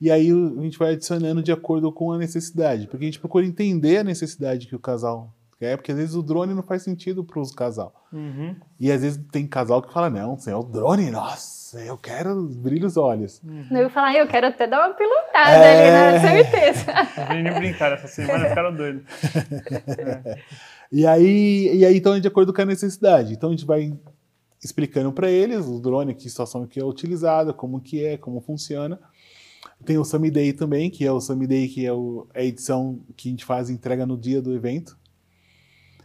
[0.00, 3.20] e aí o- a gente vai adicionando de acordo com a necessidade, porque a gente
[3.20, 6.82] procura entender a necessidade que o casal quer, porque às vezes o drone não faz
[6.82, 7.94] sentido para os casal.
[8.12, 8.56] Uhum.
[8.80, 12.86] E às vezes tem casal que fala, não, é o drone, nossa, eu quero brilhar
[12.86, 13.40] os olhos.
[13.70, 16.12] Eu ia falar, "Ah, eu quero até dar uma pilotada É.
[16.16, 16.42] ali, né?
[16.42, 16.92] Certeza.
[17.30, 19.02] Meninos brincaram essa semana, ficaram doidos.
[20.94, 23.32] E aí, e aí então é de acordo com a necessidade.
[23.32, 23.96] Então a gente vai
[24.62, 29.00] explicando para eles o drone, que situação que é utilizada, como que é, como funciona.
[29.86, 33.00] Tem o Summy Day também, que é o Summy Day, que é o- a edição
[33.16, 34.94] que a gente faz entrega no dia do evento.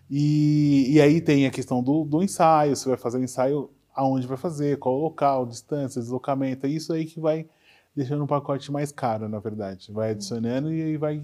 [0.09, 4.27] E, e aí tem a questão do, do ensaio, você vai fazer o ensaio aonde
[4.27, 7.47] vai fazer, qual o local, distância, deslocamento, é isso aí que vai
[7.95, 9.91] deixando o pacote mais caro, na verdade.
[9.91, 11.23] Vai adicionando e aí vai,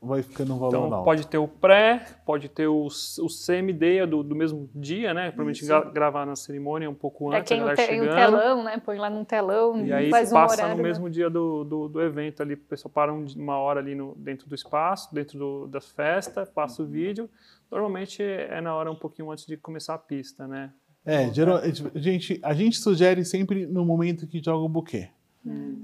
[0.00, 1.04] vai ficando um valor Então alto.
[1.04, 5.26] pode ter o pré, pode ter o, o semi-day do, do mesmo dia, né?
[5.26, 8.14] Provavelmente gra- gravar na cerimônia um pouco Pra antes, a quem tem o chegando.
[8.16, 8.78] telão, né?
[8.82, 10.76] Põe lá num telão, E aí faz se um passa horário.
[10.78, 10.88] no né?
[10.88, 14.14] mesmo dia do, do, do evento ali, o pessoal para um- uma hora ali no,
[14.14, 17.28] dentro do espaço, dentro do, das festas, passa o vídeo.
[17.70, 20.72] Normalmente é na hora um pouquinho antes de começar a pista, né?
[21.04, 25.08] É, geral, a gente, a gente sugere sempre no momento que joga o buquê.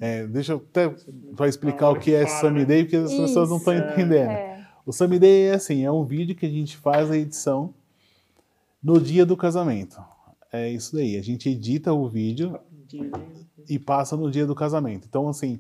[0.01, 0.95] É, deixa eu até
[1.33, 2.65] vai explicar o que é Summy né?
[2.67, 4.31] Day, porque as pessoas não estão Isso, entendendo.
[4.31, 4.67] É.
[4.85, 7.75] O Summy Day é assim, é um vídeo que a gente faz a edição
[8.83, 9.99] no dia do casamento.
[10.53, 12.59] É isso daí, a gente edita o vídeo
[13.69, 15.07] e passa no dia do casamento.
[15.09, 15.59] Então, assim,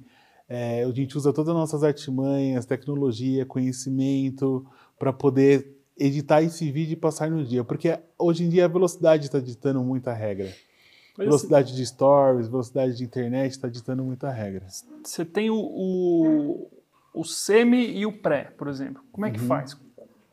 [0.48, 4.64] é, a gente usa todas as nossas artimanhas, tecnologia, conhecimento,
[4.98, 7.64] para poder editar esse vídeo e passar no dia.
[7.64, 10.52] Porque hoje em dia a velocidade está ditando muita regra.
[11.16, 14.66] Mas Velocidade de stories, velocidade de internet está ditando muita regra.
[15.02, 16.70] Você tem o, o,
[17.14, 19.02] o semi e o pré, por exemplo.
[19.12, 19.46] Como é que Uhum.
[19.46, 19.76] faz?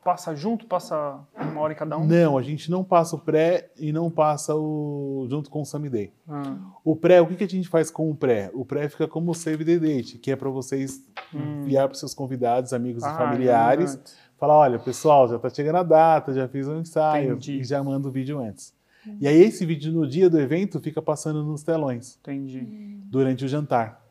[0.03, 2.05] Passa junto, passa uma hora em cada um?
[2.05, 5.89] Não, a gente não passa o pré e não passa o junto com o Sami
[5.89, 6.11] Day.
[6.27, 8.51] Ah, O pré, o que, que a gente faz com o pré?
[8.53, 11.01] O pré fica como o Save the Date, que é para vocês
[11.33, 13.07] enviar para seus convidados, amigos Hum.
[13.07, 13.95] Ah, e familiares.
[13.95, 14.15] antes.
[14.43, 17.59] Falar, olha, pessoal, já tá chegando a data, já fiz um ensaio Entendi.
[17.61, 18.75] e já manda o vídeo antes.
[19.21, 22.99] E aí esse vídeo no dia do evento fica passando nos telões Entendi.
[23.05, 24.03] durante o jantar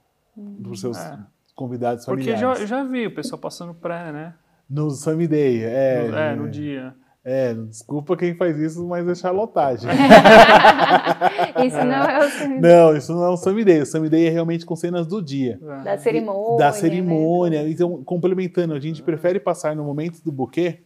[0.62, 1.18] para os seus É.
[1.54, 2.58] convidados Porque familiares.
[2.60, 4.32] já, eu já vi o pessoal passando pré, né?
[4.70, 6.94] No Sami Day, é, no, é, no dia.
[7.24, 9.88] É, desculpa quem faz isso, mas é charlotagem.
[11.66, 13.80] Isso não é o semi- não, isso não é um Sami Day.
[13.82, 15.58] O Sami Day é realmente com cenas do dia.
[15.62, 15.84] É.
[15.84, 16.58] da cerimônia.
[16.58, 16.72] da né?
[16.72, 17.68] cerimônia.
[17.70, 20.80] Então, complementando, a gente prefere passar no momento do buquê,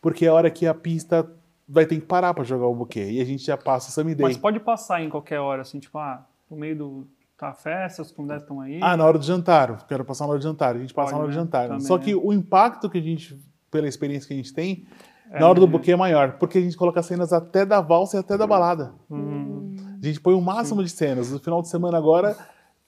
[0.00, 1.28] porque é a hora que a pista
[1.68, 3.10] vai ter que parar para jogar o buquê.
[3.10, 4.24] E a gente já passa o Sami Day.
[4.26, 7.06] Mas pode passar em qualquer hora, assim, tipo, ah, no meio do.
[7.38, 8.80] Tá a festa, os convidados estão aí.
[8.82, 9.86] Ah, na hora do jantar.
[9.86, 10.74] Quero passar na hora do jantar.
[10.74, 11.42] A gente passa Pode, na hora do né?
[11.42, 11.68] jantar.
[11.68, 12.20] Também, Só que né?
[12.24, 13.38] o impacto que a gente,
[13.70, 15.72] pela experiência que a gente tem, É, na hora do né?
[15.72, 16.32] buquê é maior.
[16.38, 18.94] Porque a gente coloca cenas até da valsa e até da balada.
[19.10, 21.30] Hum, A gente põe o máximo de cenas.
[21.32, 22.36] No final de semana agora,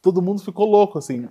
[0.03, 1.29] todo mundo ficou louco, assim.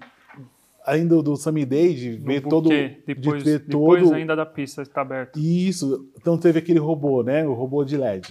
[0.86, 2.70] Ainda do, do Sami Day, de ver buquê, todo.
[3.06, 5.38] Depois, de ver depois todo ainda da pista está aberta.
[5.40, 6.08] Isso.
[6.18, 7.46] Então teve aquele robô, né?
[7.46, 8.28] O robô de LED.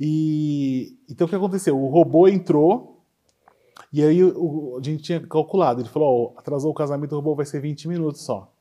[0.00, 1.78] E então o que aconteceu?
[1.78, 3.02] O robô entrou
[3.92, 5.80] e aí o- a gente tinha calculado.
[5.80, 8.52] Ele falou: ó, atrasou o casamento, o robô vai ser 20 minutos só.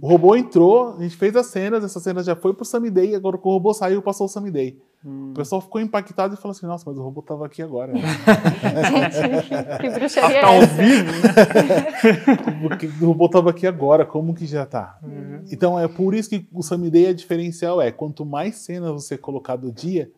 [0.00, 3.14] O robô entrou, a gente fez as cenas, essa cena já foi pro Sami Day,
[3.14, 4.78] agora que o robô saiu, passou o Sami Day.
[5.04, 5.30] Hum.
[5.30, 7.92] O pessoal ficou impactado e falou assim: nossa, mas o robô tava aqui agora.
[7.92, 8.00] né?
[9.10, 10.74] Gente, que bruxaria Ah, tá é ao essa?
[10.74, 12.60] vivo, né?
[12.68, 14.98] Porque o robô tava aqui agora, como que já tá?
[15.02, 15.44] Uhum.
[15.50, 19.16] Então é por isso que o Sami Day, a diferencial é: quanto mais cenas você
[19.16, 20.10] colocar do dia,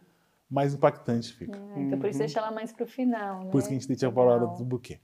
[0.51, 1.57] mais impactante fica.
[1.77, 3.51] Ah, Então por isso deixa ela mais pro final, né?
[3.51, 4.25] Por isso que a gente tinha Legal.
[4.27, 4.99] falado do buquê.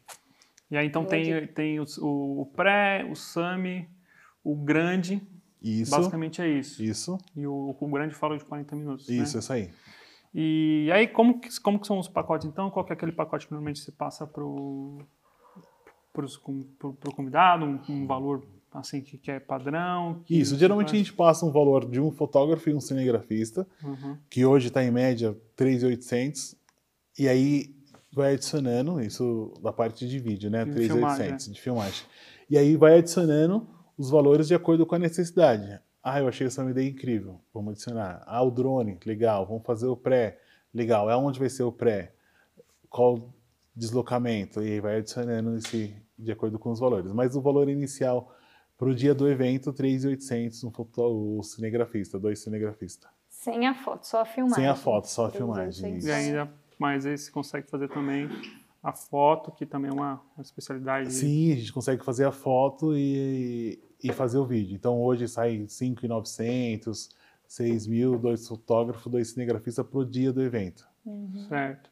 [0.70, 3.88] E aí então Boa tem, tem o, o pré, o sami,
[4.50, 5.20] o grande,
[5.62, 6.82] Isso, basicamente é isso.
[6.82, 9.08] isso, E o, o grande fala de 40 minutos.
[9.08, 9.40] isso, Né?
[9.40, 9.70] isso aí.
[10.34, 12.70] E aí, como que, como que são os pacotes então?
[12.70, 14.98] Qual que é aquele pacote que normalmente você passa pro,
[16.12, 17.64] pro convidado?
[17.64, 20.22] Um, um valor assim que, que é padrão?
[20.24, 20.98] que Isso, geralmente a faz?
[20.98, 24.16] gente passa um valor de um fotógrafo e um cinegrafista, Uhum.
[24.30, 26.56] que hoje está em média 3.800,
[27.18, 27.74] e aí
[28.12, 30.64] vai adicionando, isso da parte de vídeo, né?
[30.64, 32.04] De 3.800 de filmagem.
[32.50, 33.66] E aí vai adicionando
[33.98, 35.80] os valores de acordo com a necessidade.
[36.02, 38.22] Ah, eu achei essa ideia incrível, vamos adicionar.
[38.24, 40.38] Ah, o drone, legal, vamos fazer o pré,
[40.72, 41.10] legal.
[41.10, 42.12] É onde vai ser o pré?
[42.88, 43.34] Qual
[43.74, 44.62] deslocamento?
[44.62, 47.12] E aí vai adicionando esse de acordo com os valores.
[47.12, 48.32] Mas o valor inicial
[48.76, 51.02] para o dia do evento, 3.800, um foto,
[51.38, 53.10] o cinegrafista, dois cinegrafistas.
[53.28, 54.56] Sem a foto, só a filmagem.
[54.56, 55.98] Sem a foto, só a filmagem.
[55.98, 58.28] E ainda, mas aí você consegue fazer também
[58.82, 61.12] a foto, que também é uma, uma especialidade.
[61.12, 64.74] Sim, a gente consegue fazer a foto e, e fazer o vídeo.
[64.74, 67.10] Então hoje sai 5.900,
[67.46, 70.86] 6 mil, dois fotógrafos, dois cinegrafistas pro dia do evento.
[71.48, 71.90] Certo.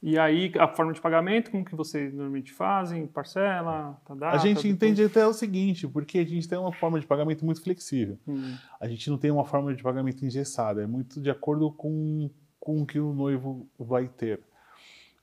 [0.00, 3.04] E aí, a forma de pagamento, como que vocês normalmente fazem?
[3.06, 4.00] Parcela?
[4.06, 4.72] Tá data, a gente depois?
[4.72, 8.16] entende até o seguinte, porque a gente tem uma forma de pagamento muito flexível.
[8.26, 12.30] Hum, A gente não tem uma forma de pagamento engessada, é muito de acordo com,
[12.60, 14.40] com o que o noivo vai ter.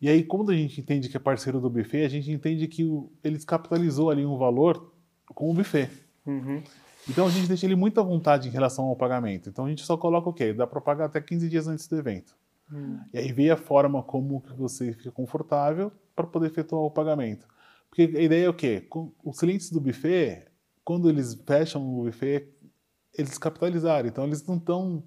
[0.01, 2.83] E aí, quando a gente entende que é parceiro do buffet, a gente entende que
[2.83, 4.91] o, eles capitalizou ali um valor
[5.33, 5.89] com o buffet.
[6.25, 6.63] Uhum.
[7.07, 9.49] Então a gente deixa ele muito à vontade em relação ao pagamento.
[9.49, 10.53] Então a gente só coloca o quê?
[10.53, 12.35] Dá para pagar até 15 dias antes do evento.
[12.71, 12.99] Hum.
[13.13, 17.47] E aí vê a forma como que você fica confortável para poder efetuar o pagamento.
[17.89, 18.87] Porque a ideia é o quê?
[19.23, 20.47] Os clientes do buffet,
[20.83, 22.49] quando eles fecham o buffet,
[23.13, 24.07] eles capitalizaram.
[24.07, 25.03] Então eles não estão.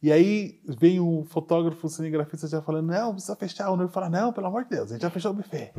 [0.00, 3.70] E aí vem o fotógrafo, o cinegrafista já falando: não, precisa fechar.
[3.70, 5.72] O noivo fala: não, pelo amor de Deus, a gente já fechou o buffet.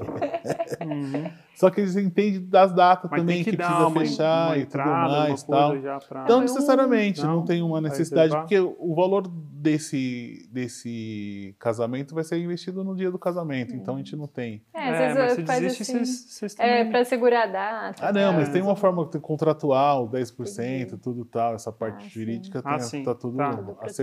[0.81, 1.31] Uhum.
[1.55, 4.65] Só que eles entendem das datas Mas também que, que, precisa uma, fechar uma e
[4.65, 5.43] tudo entrada, mais.
[5.43, 5.71] tal.
[6.07, 6.19] pra...
[6.21, 12.23] Não Não, necessariamente, não, não, tem uma necessidade, porque o valor desse, desse casamento vai
[12.23, 14.61] ser investido no dia do casamento, então a gente não tem.
[14.73, 15.93] É, às É, mas vezes se faz desiste, assim.
[15.93, 16.91] vocês, vocês É, também...
[16.91, 18.07] pra segurar a data.
[18.07, 18.37] Ah, não, tá?
[18.37, 20.97] mas tem uma forma contratual, 10%, Entendi.
[21.01, 22.09] tudo tal, essa parte Ah, sim.
[22.09, 23.51] jurídica Ah, tem- sim, tá tudo tá.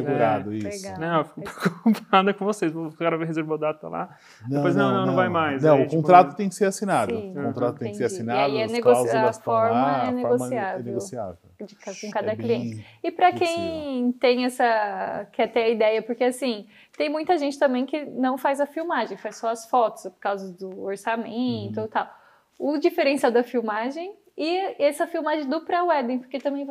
[0.06, 0.86] Segurado, É, isso.
[0.86, 1.00] legal.
[1.00, 2.74] Não, eu fico preocupada com vocês.
[2.74, 4.16] O cara reservou data lá.
[4.42, 5.62] Não, Depois, não, não, não vai mais.
[5.62, 7.14] Não, Aí, o tipo, contrato tem que ser assinado.
[7.14, 8.14] Sim, o contrato tem que ser entendi.
[8.16, 10.80] assinado, E aí é as cláusulas estão lá, forma é a forma negociável.
[10.80, 11.36] é negociável.
[12.00, 12.86] com cada É cliente.
[13.02, 17.86] E para quem tem essa quer ter a ideia, porque assim, tem muita gente também
[17.86, 21.84] que não faz a filmagem, faz só as fotos por causa do orçamento Uhum.
[21.86, 22.08] e tal.
[22.58, 26.66] O diferencial da filmagem e essa filmagem do pré-wedding, porque também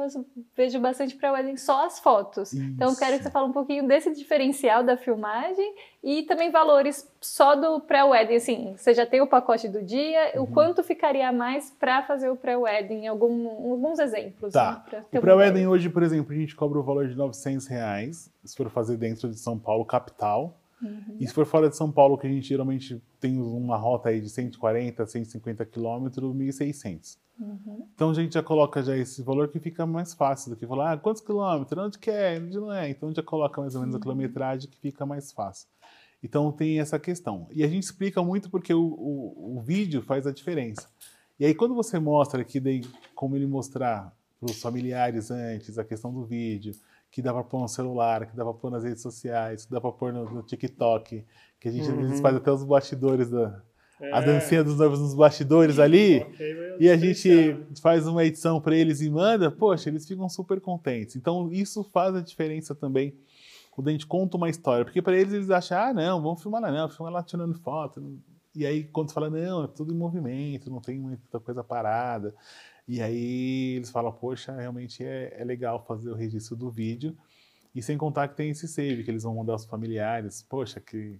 [0.56, 2.54] vejo bastante pré-wedding só as fotos.
[2.54, 3.24] Então eu quero que Isso.
[3.24, 8.76] você fale um pouquinho desse diferencial da filmagem e também valores só do pré-wedding, assim,
[8.78, 10.44] você já tem o pacote do dia, Uhum.
[10.44, 14.54] o quanto ficaria a mais para fazer o pré-wedding, algum, alguns exemplos.
[14.54, 14.86] Tá.
[14.92, 18.56] né, O pré-wedding hoje, por exemplo, a gente cobra o valor de 900 reais, se
[18.56, 20.56] for fazer dentro de São Paulo, capital.
[20.86, 21.18] Uhum.
[21.20, 24.22] E se for fora de São Paulo, que a gente geralmente tem uma rota aí
[24.22, 27.18] de 140, 150 quilômetros, 1.600.
[27.40, 27.88] Uhum.
[27.94, 30.94] Então a gente já coloca já esse valor que fica mais fácil do que falar,
[30.94, 32.90] ah, quantos quilômetros, onde que é, onde não é.
[32.90, 35.68] Então já coloca mais ou menos a quilometragem que fica mais fácil.
[36.24, 37.48] Então tem essa questão.
[37.52, 40.88] E a gente explica muito porque o, o, o vídeo faz a diferença.
[41.40, 42.84] E aí quando você mostra aqui, daí,
[43.14, 46.74] como ele mostrar para os familiares antes, a questão do vídeo,
[47.16, 49.80] que dá para pôr no celular, que dá para pôr nas redes sociais, que dá
[49.80, 51.24] para pôr no, no TikTok,
[51.62, 52.22] que a gente às vezes Uhum.
[52.22, 53.62] faz até os bastidores da,
[54.12, 54.22] a É.
[54.22, 56.20] dancinha dos noivos nos bastidores ali.
[56.24, 57.58] Ok, meu E a gente céu.
[57.82, 61.16] faz uma edição para eles e manda, poxa, eles ficam super contentes.
[61.16, 63.16] Então isso faz a diferença também
[63.72, 66.62] quando a gente conta uma história, porque para eles eles acham, ah, não, vamos filmar
[66.62, 68.20] lá não, filmar lá tirando foto.
[68.54, 72.36] E aí quando fala, não, é tudo em movimento, não tem muita coisa parada.
[72.88, 77.18] E aí eles falam, poxa, realmente é, é legal fazer o registro do vídeo.
[77.74, 80.42] E sem contar que tem esse save, que eles vão mandar aos familiares.
[80.44, 81.20] Poxa, que,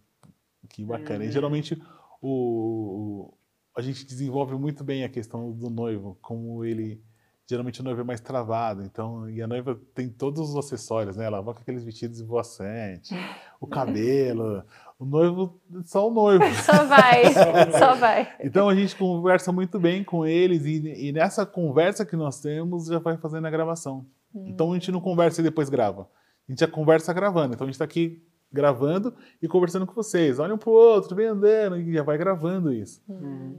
[0.70, 1.24] que bacana.
[1.24, 1.34] E Uhum.
[1.34, 1.82] geralmente
[2.22, 3.34] o,
[3.76, 7.04] a gente desenvolve muito bem a questão do noivo, como ele
[7.48, 11.26] geralmente o noivo é mais travado, então e a noiva tem todos os acessórios, né?
[11.26, 13.12] Ela vai com aqueles vestidos esvoaçantes,
[13.62, 14.64] o cabelo,
[15.00, 16.44] o noivo só o noivo.
[16.64, 17.24] Só vai,
[17.78, 18.34] só vai.
[18.40, 22.88] Então a gente conversa muito bem com eles e, e nessa conversa que nós temos
[22.88, 24.06] já vai fazendo a gravação.
[24.34, 26.10] Então a gente não conversa e depois grava.
[26.48, 27.54] A gente já conversa gravando.
[27.54, 28.22] Então a gente está aqui
[28.52, 30.40] gravando e conversando com vocês.
[30.40, 33.02] Olha um pro outro, vem andando e já vai gravando isso.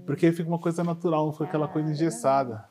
[0.07, 2.65] Porque aí fica uma coisa natural, não fica aquela coisa engessada.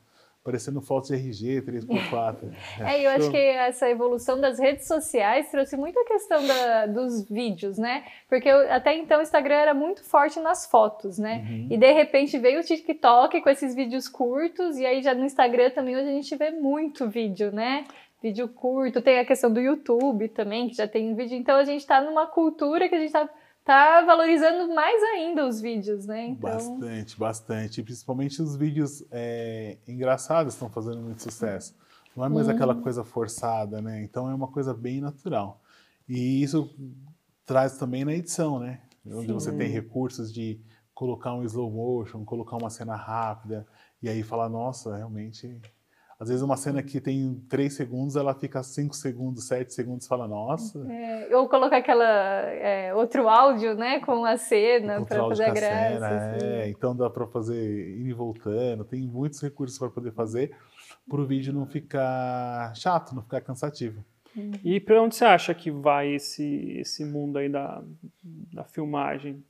[0.45, 2.35] Parecendo foto de RG, 3x4.
[2.85, 7.27] É, eu acho que essa evolução das redes sociais trouxe muito a questão da- dos
[7.27, 8.03] vídeos, né?
[8.29, 11.43] Porque eu- até então o Instagram era muito forte nas fotos, né?
[11.49, 11.67] Uhum.
[11.71, 15.71] E de repente veio o TikTok com esses vídeos curtos, e aí já no Instagram
[15.71, 17.83] também hoje a gente vê muito vídeo, né?
[18.21, 21.35] Vídeo curto, tem a questão do YouTube também, que já tem vídeo.
[21.37, 23.27] Então a gente tá numa cultura que a gente tá,
[23.65, 26.27] tá valorizando mais ainda os vídeos, né?
[26.27, 27.81] Então, Bastante, bastante.
[27.81, 31.75] E Principalmente os vídeos é, engraçados estão fazendo muito sucesso.
[32.15, 34.01] Não é mais aquela coisa forçada, né?
[34.03, 35.61] Então é uma coisa bem natural.
[36.07, 36.73] E isso
[37.45, 38.79] traz também na edição, né?
[39.05, 40.61] Onde você tem recursos de
[40.93, 43.67] colocar um slow motion, colocar uma cena rápida,
[44.01, 45.59] e aí falar, nossa, realmente.
[46.19, 50.27] Às vezes uma cena que tem 3 segundos, ela fica 5 segundos, 7 segundos, fala,
[50.27, 50.79] nossa.
[50.89, 55.93] é, ou colocar aquela é, outro áudio, né, com a cena para fazer graça.
[55.93, 56.45] cena, assim.
[56.45, 60.55] é, então dá para fazer ir e voltando, tem muitos recursos para poder fazer
[61.07, 64.03] para o vídeo não ficar chato, não ficar cansativo.
[64.63, 67.81] E para onde você acha que vai esse, esse mundo aí da,
[68.53, 69.43] da filmagem?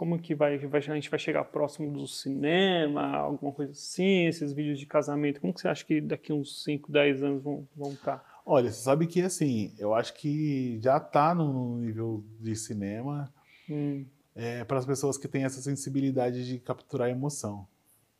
[0.00, 4.50] Como que vai, vai, a gente vai chegar próximo do cinema, alguma coisa assim, esses
[4.50, 5.42] vídeos de casamento?
[5.42, 7.90] Como que você acha que daqui uns 5, 10 anos vão tá?
[7.90, 8.40] estar?
[8.46, 13.30] Olha, você sabe que assim, eu acho que já está no nível de cinema
[13.68, 17.68] Hum, é, para as pessoas que têm essa sensibilidade de capturar a emoção.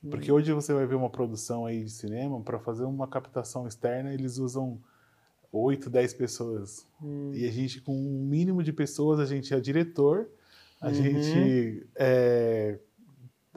[0.05, 0.11] Hum.
[0.11, 4.13] Porque hoje você vai ver uma produção aí de cinema, para fazer uma captação externa,
[4.13, 4.79] eles usam
[5.51, 6.87] 8, 10 pessoas.
[7.03, 10.29] hum, E a gente, com um mínimo de pessoas, a gente é diretor,
[10.81, 10.95] a Uhum.
[10.95, 12.79] gente é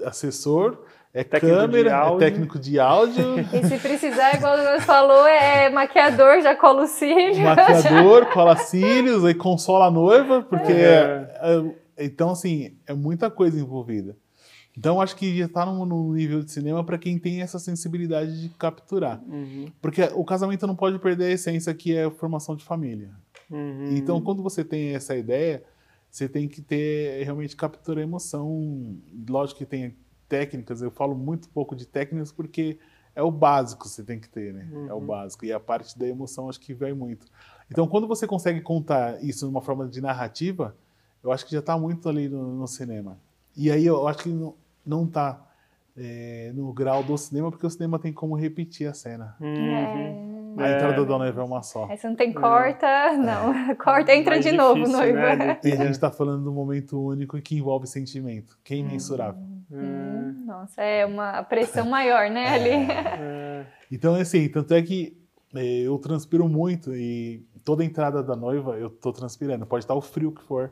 [0.03, 5.25] assessor, é Técnico de câmera, é técnico de áudio, E se precisar, igual o falou,
[5.27, 7.39] é maquiador, já cola o cílio.
[7.43, 11.29] maquiador, cola cílios, aí consola a noiva, porque É.
[11.41, 14.17] é- é- então assim é muita coisa envolvida.
[14.75, 18.41] Então acho que já está num, num nível de cinema para quem tem essa sensibilidade
[18.41, 22.55] de capturar, uhum, porque o casamento não pode perder a essência que é a formação
[22.55, 23.11] de família.
[23.51, 23.89] uhum.
[23.91, 25.63] Então, quando você tem essa ideia,
[26.13, 28.95] você tem que ter realmente capturar a emoção.
[29.27, 29.95] Lógico que tem
[30.29, 32.77] técnicas, eu falo muito pouco de técnicas porque
[33.15, 34.67] é o básico que você tem que ter, né?
[34.87, 35.05] É o Uhum.
[35.07, 35.43] básico.
[35.43, 37.25] E a parte da emoção acho que vai muito.
[37.71, 40.75] Então, quando você consegue contar isso de uma forma de narrativa,
[41.23, 43.17] eu acho que já está muito ali no, no cinema.
[43.57, 44.53] E aí eu acho que não,
[44.85, 45.43] não tá
[45.97, 49.35] é, no grau do cinema, porque o cinema tem como repetir a cena.
[49.41, 49.75] Uhum.
[49.75, 51.87] É, A entrada da noiva é uma só.
[51.89, 53.53] Aí você não tem corta, não.
[53.77, 55.35] Corta, entra Mais de novo, difícil, noiva.
[55.35, 55.59] né?
[55.63, 59.41] E a gente está falando de um momento único que envolve sentimento, que é imensurável.
[59.71, 62.69] Hum, nossa, é uma pressão maior, né, ali.
[62.69, 65.17] É, Então, assim, tanto é que
[65.55, 69.65] eu transpiro muito e toda entrada da noiva eu tô transpirando.
[69.65, 70.71] Pode estar o frio que for.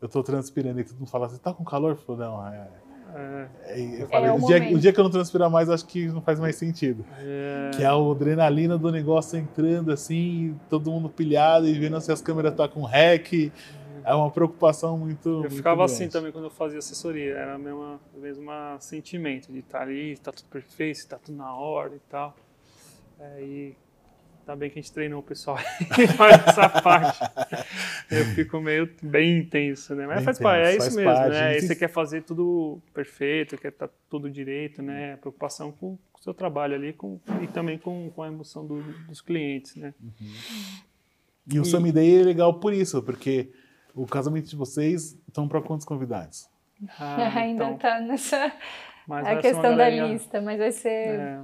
[0.00, 1.90] Eu tô transpirando e todo mundo fala, você tá com calor?
[1.90, 2.68] Eu falo, não, é.
[3.14, 5.86] É, é- eu falei, o o, dia, o dia que eu não transpirar mais, acho
[5.86, 7.04] que não faz mais sentido.
[7.18, 12.10] é, Que é a adrenalina do negócio entrando assim, todo mundo pilhado e vendo se
[12.12, 13.52] as câmeras tá com rec.
[14.02, 15.28] É uma preocupação muito.
[15.28, 17.34] Eu muito ficava assim também quando eu fazia assessoria.
[17.34, 18.48] Era o mesmo,
[18.80, 22.34] sentimento de estar ali, está tudo perfeito, está tudo na ordem e tal.
[23.18, 23.76] É, e
[24.40, 25.56] ainda bem que a gente treinou o pessoal
[25.94, 27.20] que faz essa parte.
[28.10, 30.06] Eu fico meio bem intenso, né?
[30.06, 31.30] Mas Bem faz parte, é isso mesmo, parte.
[31.30, 31.56] né?
[31.56, 35.16] Isso- você quer fazer tudo perfeito, quer estar tudo direito, né?
[35.16, 39.20] Preocupação com o seu trabalho ali com, e também com, com a emoção do- dos
[39.20, 39.94] clientes, né?
[41.50, 43.50] E o E- Sammy Day é legal por isso, porque
[43.94, 46.48] o casamento de vocês estão para quantos convidados?
[46.98, 48.52] Ah, Ainda então, tá nessa
[49.10, 51.40] mas a uma questão da lista, mas vai ser É,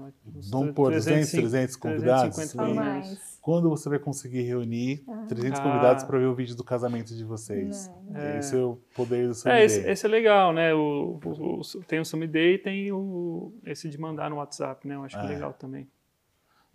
[0.51, 2.35] Vamos pôr 200, 300 convidados?
[2.37, 3.09] 350 a meninos.
[3.09, 3.37] mais.
[3.43, 5.63] Quando você vai conseguir reunir 300 Ah.
[5.63, 7.91] convidados para ver o vídeo do casamento de vocês?
[8.15, 8.39] É.
[8.39, 10.75] Esse é o poder do Sammy É, esse, esse é legal, né?
[10.75, 14.87] O, o- o- tem o Summit Day e tem o, esse de mandar no WhatsApp,
[14.89, 14.97] né?
[14.97, 15.33] Eu acho que é É.
[15.35, 15.87] legal também.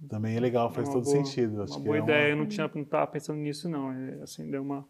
[0.09, 1.61] Também é legal, faz É uma todo boa- sentido.
[1.61, 3.91] Acho Uma que boa é ideia, eu não, tinha, não tava pensando nisso, não.
[3.91, 4.85] É, assim, deu uma.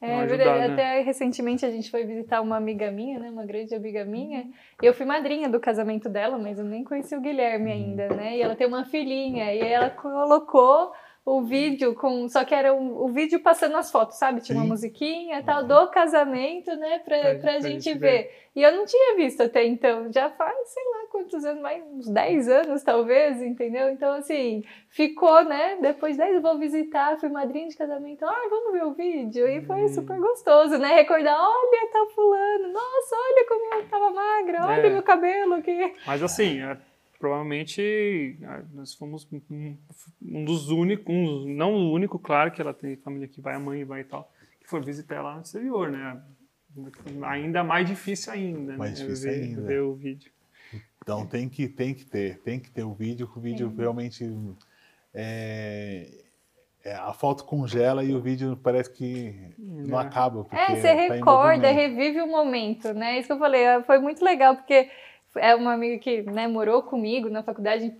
[0.00, 0.72] É ajudada, né?
[0.72, 4.46] até recentemente a gente foi visitar uma amiga minha, né, uma grande amiga minha,
[4.80, 8.36] e eu fui madrinha do casamento dela, mas eu nem conheci o Guilherme ainda, né,
[8.36, 10.92] e ela tem uma filhinha, e ela colocou
[11.36, 14.64] o vídeo com, só que era o, o vídeo passando as fotos, sabe, tinha uma
[14.64, 14.70] Sim.
[14.70, 18.30] musiquinha e tal, do casamento, né, pra, Pra- pra, gente, gente ver.
[18.56, 22.08] E eu não tinha visto até então, já faz, sei lá quantos anos, mais uns
[22.08, 23.88] 10 anos talvez, entendeu?
[23.90, 25.76] Então, assim, ficou, né?
[25.80, 29.46] Depois de 10 eu vou visitar, fui madrinha de casamento, ah, vamos ver o vídeo.
[29.46, 29.88] E foi Hum.
[29.88, 30.94] super gostoso, né?
[30.94, 34.90] Recordar, olha, tá fulano, nossa, olha como eu tava magra, olha É.
[34.90, 35.94] meu cabelo aqui.
[36.06, 36.76] Mas assim, é,
[37.18, 39.76] provavelmente é, nós fomos um,
[40.22, 43.58] um dos únicos, um não o único, claro que ela tem família que vai, a
[43.58, 46.22] mãe vai e tal, que foi visitar ela no exterior, né?
[47.22, 49.06] Ainda mais difícil ainda, Mais né?
[49.06, 49.62] difícil ver, ainda.
[49.62, 50.30] ver o vídeo.
[51.02, 54.24] Então tem que, tem que ter, tem que ter o vídeo, que o vídeo realmente
[55.14, 56.06] é,
[56.84, 60.04] é, a foto congela e o vídeo parece que não É.
[60.04, 60.44] acaba.
[60.44, 63.18] Porque É, você tá recorda, revive o momento, né?
[63.18, 64.90] Isso que eu falei, é, foi muito legal, porque
[65.36, 67.94] é uma amiga que né, morou comigo na faculdade,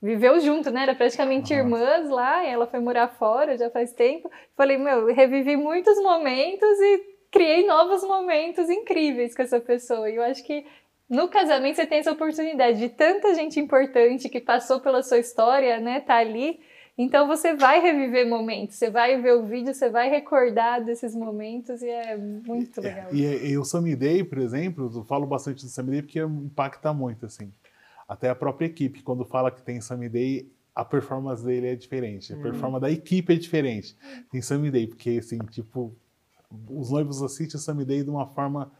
[0.00, 0.82] viveu junto, né?
[0.82, 1.62] Era praticamente Aham.
[1.62, 4.30] irmãs lá, e ela foi morar fora já faz tempo.
[4.56, 10.08] Falei, meu, revivi muitos momentos e criei novos momentos incríveis com essa pessoa.
[10.08, 10.64] E eu acho que
[11.08, 15.78] no casamento você tem essa oportunidade de tanta gente importante que passou pela sua história,
[15.78, 16.00] né?
[16.00, 16.60] Tá ali.
[16.96, 21.82] Então você vai reviver momentos, você vai ver o vídeo, você vai recordar desses momentos
[21.82, 23.12] e é muito legal.
[23.12, 26.92] E, e o Sammy Day, por exemplo, eu falo bastante do Sammy Day porque impacta
[26.92, 27.52] muito, assim.
[28.08, 32.32] Até a própria equipe, quando fala que tem Sammy Day, a performance dele é diferente.
[32.32, 33.96] A performance da equipe é diferente.
[34.30, 35.96] Tem Sammy Day, porque, assim, tipo,
[36.68, 38.70] os noivos assistem o Sammy Day de uma forma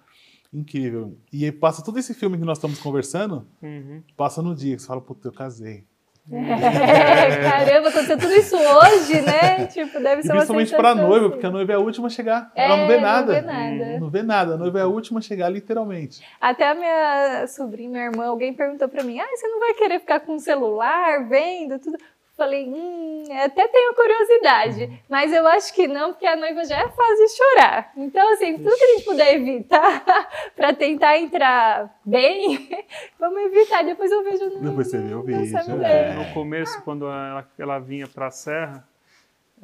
[0.53, 1.17] incrível.
[1.33, 4.03] E aí passa todo esse filme que nós estamos conversando, Uhum.
[4.17, 5.85] passa no dia que você fala, puta, eu casei.
[6.33, 9.67] É, caramba, aconteceu tudo isso hoje, né?
[9.75, 11.31] Tipo, deve ser principalmente para a noiva, assim.
[11.31, 12.51] porque a noiva é a última a chegar.
[12.55, 13.33] É, Ela não vê não nada.
[13.35, 13.99] vê nada.
[14.01, 14.55] Não vê nada.
[14.55, 16.23] A noiva é a última a chegar, literalmente.
[16.41, 20.01] Até a minha sobrinha, minha irmã, alguém perguntou pra mim: ah, você não vai querer
[20.01, 21.99] ficar com o celular vendo tudo?
[22.37, 26.89] Falei, hum, até tenho curiosidade, mas eu acho que não, porque a noiva já é
[26.89, 27.93] fase de chorar.
[27.97, 30.05] Então, assim, tudo que a gente puder evitar
[30.57, 32.69] pra tentar entrar bem,
[33.21, 33.85] vamos evitar.
[33.85, 34.61] Depois eu vejo no.
[34.63, 36.15] Depois você vê o no vídeo, é.
[36.15, 38.85] No começo, quando ela, ela vinha para a Serra,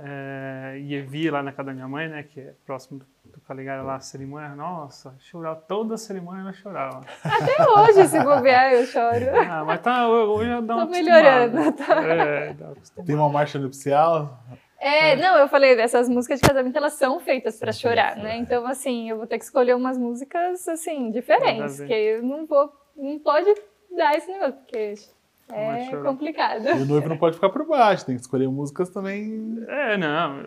[0.03, 3.85] é, e via lá na casa da minha mãe, né, que é próximo do, Caligari
[3.85, 7.01] lá, a cerimônia, nossa, chorava, toda a cerimônia ela chorava.
[7.25, 9.27] Até hoje, se bobear, eu choro.
[9.51, 12.13] Ah, mas tá, hoje já dá uma Tô melhorando, acostumada.
[12.13, 12.57] É.
[13.05, 14.39] Tem uma marcha nupcial.
[14.79, 18.23] É, não, eu falei, essas músicas de casamento, elas são feitas pra São chorar, feitas,
[18.23, 18.37] né?
[18.37, 18.39] é.
[18.39, 22.73] Então, assim, eu vou ter que escolher umas músicas, assim, diferentes, porque eu não vou,
[22.97, 23.53] não pode
[23.97, 24.95] dar esse negócio, porque
[25.55, 26.67] é complicado.
[26.67, 29.65] E o noivo não pode ficar por baixo, tem que escolher músicas também.
[29.69, 30.47] É, não.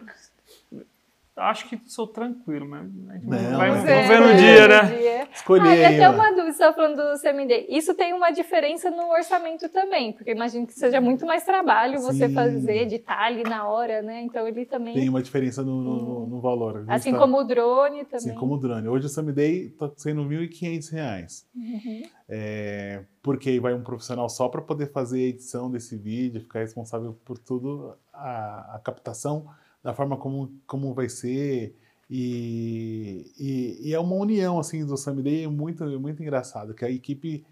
[1.35, 4.67] Acho que sou tranquilo, mas a gente Não, vai, mas vamos ver no é, dia,
[4.67, 4.81] né?
[4.85, 5.27] dia.
[5.33, 9.67] Escolher Ah, e até uma dúvida, falando do CMD, isso tem uma diferença no orçamento
[9.69, 12.35] também, porque imagino que seja muito mais trabalho você Sim.
[12.35, 14.21] fazer, editar ali na hora, né?
[14.21, 14.93] Então ele também.
[14.93, 16.85] Tem uma diferença no, no, no valor.
[16.87, 18.17] Assim tá- como o drone também.
[18.17, 18.87] Assim como o drone.
[18.87, 21.47] Hoje o Someday está sendo 1.500 reais.
[21.55, 22.03] Uhum.
[22.29, 26.59] É, porque aí vai um profissional só para poder fazer a edição desse vídeo, ficar
[26.59, 29.47] responsável por tudo, a, a captação,
[29.83, 31.75] da forma como, como vai ser.
[32.09, 37.45] E, e, e é uma união assim do Someday muito, muito engraçado, que a equipe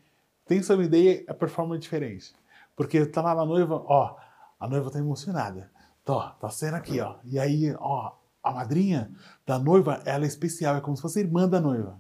[0.46, 2.34] tem Someday, a performance é diferente.
[2.76, 4.16] Porque tá lá na noiva, ó,
[4.60, 5.70] a noiva tá emocionada.
[6.04, 7.16] Tá, tá sendo aqui, ó.
[7.26, 8.14] E aí, ó,
[8.44, 9.12] a madrinha
[9.46, 12.00] da noiva, ela é especial, é como se fosse irmã da noiva.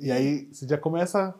[0.00, 1.34] E aí você já começa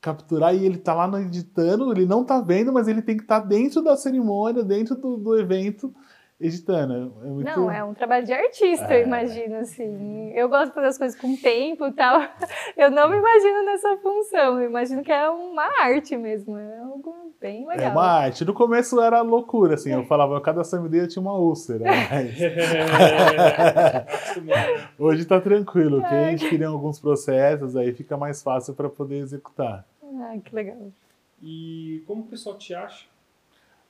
[0.00, 3.40] capturar e ele tá lá editando, ele não tá vendo, mas ele tem que estar
[3.40, 5.94] dentro da cerimônia, dentro do, do evento,
[6.40, 7.12] editando.
[7.22, 7.46] É muito...
[7.50, 9.02] Não, é um trabalho de artista, É.
[9.02, 10.32] eu imagino, assim.
[10.34, 12.20] Eu gosto de fazer as coisas com tempo e tal.
[12.76, 14.60] Eu não me imagino nessa função.
[14.60, 16.56] Eu imagino que é uma arte mesmo.
[16.56, 17.88] É algo bem legal.
[17.88, 18.44] É uma arte.
[18.44, 19.92] No começo era loucura, assim.
[19.92, 21.84] Eu falava, cada eu tinha uma úlcera.
[24.44, 26.00] Mas hoje tá tranquilo.
[26.00, 29.84] Que a gente cria alguns processos, aí fica mais fácil para poder executar.
[30.02, 30.92] Ah, que legal.
[31.42, 33.06] E como o pessoal te acha?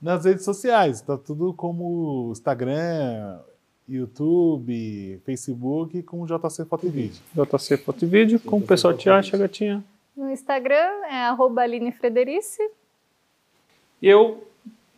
[0.00, 3.40] Nas redes sociais, tá tudo como Instagram,
[3.88, 7.20] YouTube, Facebook com JC Foto e Vídeo.
[7.34, 8.38] JC Foto e Vídeo.
[8.40, 9.84] Como o pessoal te acha, gatinha?
[10.16, 12.62] No Instagram é arroba Aline Frederici.
[14.00, 14.46] E eu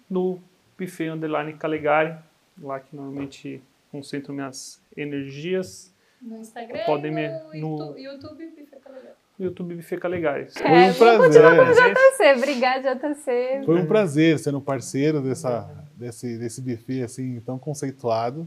[0.08, 0.38] no
[0.78, 2.14] Buffet Underline Calegari,
[2.60, 5.90] lá que normalmente concentro minhas energias.
[6.20, 7.28] No Instagram Podem me-
[7.58, 8.44] no, no- YouTube.
[8.44, 8.60] No
[9.44, 10.48] YouTube Calegari.
[10.50, 11.94] Foi É, um vamos prazer.
[11.94, 13.62] JC, obrigada, JC.
[13.64, 18.46] Foi um prazer sendo parceiro dessa, desse, desse buffet assim tão conceituado.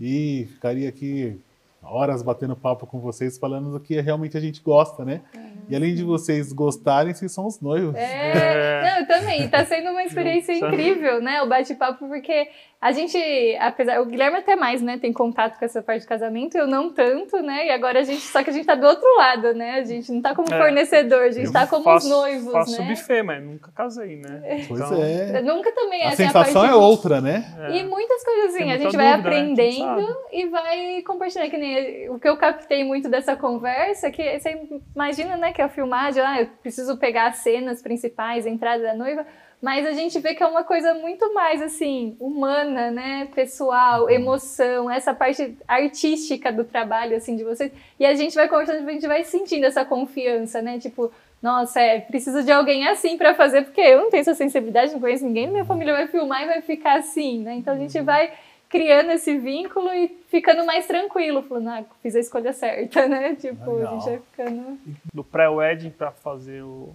[0.00, 1.40] E ficaria aqui
[1.82, 5.22] horas batendo papo com vocês, falando do que realmente a gente gosta, né?
[5.68, 7.94] E além de vocês gostarem, vocês são os noivos.
[7.96, 9.48] É, não, eu também.
[9.48, 11.42] Tá sendo uma experiência incrível, né?
[11.42, 12.48] O bate-papo, porque
[12.80, 13.18] a gente,
[13.58, 14.00] apesar.
[14.00, 14.98] O Guilherme até mais, né?
[14.98, 17.66] Tem contato com essa parte de casamento, eu não tanto, né?
[17.66, 18.20] E agora a gente.
[18.20, 19.76] Só que a gente tá do outro lado, né?
[19.80, 20.58] A gente não tá como É.
[20.58, 22.88] fornecedor, a gente Eu tá como faço- os noivos, Faço né?
[22.90, 24.64] buffet, mas nunca casei, né?
[24.68, 25.42] Pois Então, é.
[25.42, 27.44] Nunca também A é a sensação parte é outra, né?
[27.70, 27.78] é.
[27.78, 29.12] E muitas coisas assim, a gente vai dúvida, né?
[29.12, 30.18] A aprendendo sabe.
[30.32, 31.50] e vai compartilhando.
[31.50, 34.60] Que nem o que eu captei muito dessa conversa, que você
[34.94, 38.94] imagina, né, que a filmagem, ah, eu preciso pegar as cenas principais, a entrada da
[38.94, 39.26] noiva,
[39.60, 44.90] mas a gente vê que é uma coisa muito mais assim, humana, né, pessoal, emoção,
[44.90, 47.72] essa parte artística do trabalho assim de vocês.
[47.98, 50.78] E a gente vai conversando, a gente vai sentindo essa confiança, né?
[50.78, 51.10] Tipo,
[51.40, 55.00] nossa, é, preciso de alguém assim pra fazer, porque eu não tenho essa sensibilidade, não
[55.00, 57.54] conheço ninguém, minha família vai filmar e vai ficar assim, né?
[57.54, 58.30] Então a gente vai
[58.68, 63.34] criando esse vínculo e ficando mais tranquilo, falando, ah, fiz a escolha certa, né?
[63.36, 63.88] Tipo, Legal.
[63.96, 64.78] a gente vai ficando.
[65.12, 66.94] do pré-wedding para fazer o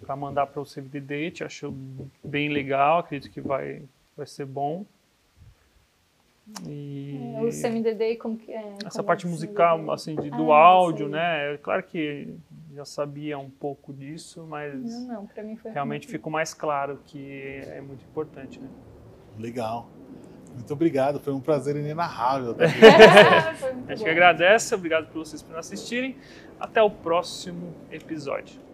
[0.00, 1.72] para mandar para o Save Date, achei
[2.24, 3.82] bem legal, acredito que vai
[4.16, 4.84] vai ser bom.
[6.66, 8.74] E É, o semi-DD, como que é?
[8.84, 9.94] essa como parte é musical, semi-DD?
[9.94, 11.54] assim, de, do Ah, áudio, né?
[11.54, 12.34] É Claro que
[12.74, 15.72] já sabia um pouco disso, mas Não, não, pra mim foi.
[15.72, 18.68] realmente ficou mais claro que é muito importante, né?
[19.38, 19.88] Legal.
[20.56, 22.56] Muito obrigado, foi um prazer inenarrável.
[23.58, 24.04] Foi muito A gente bom.
[24.04, 26.16] que agradece, obrigado por vocês por assistirem.
[26.58, 28.65] Até o próximo episódio.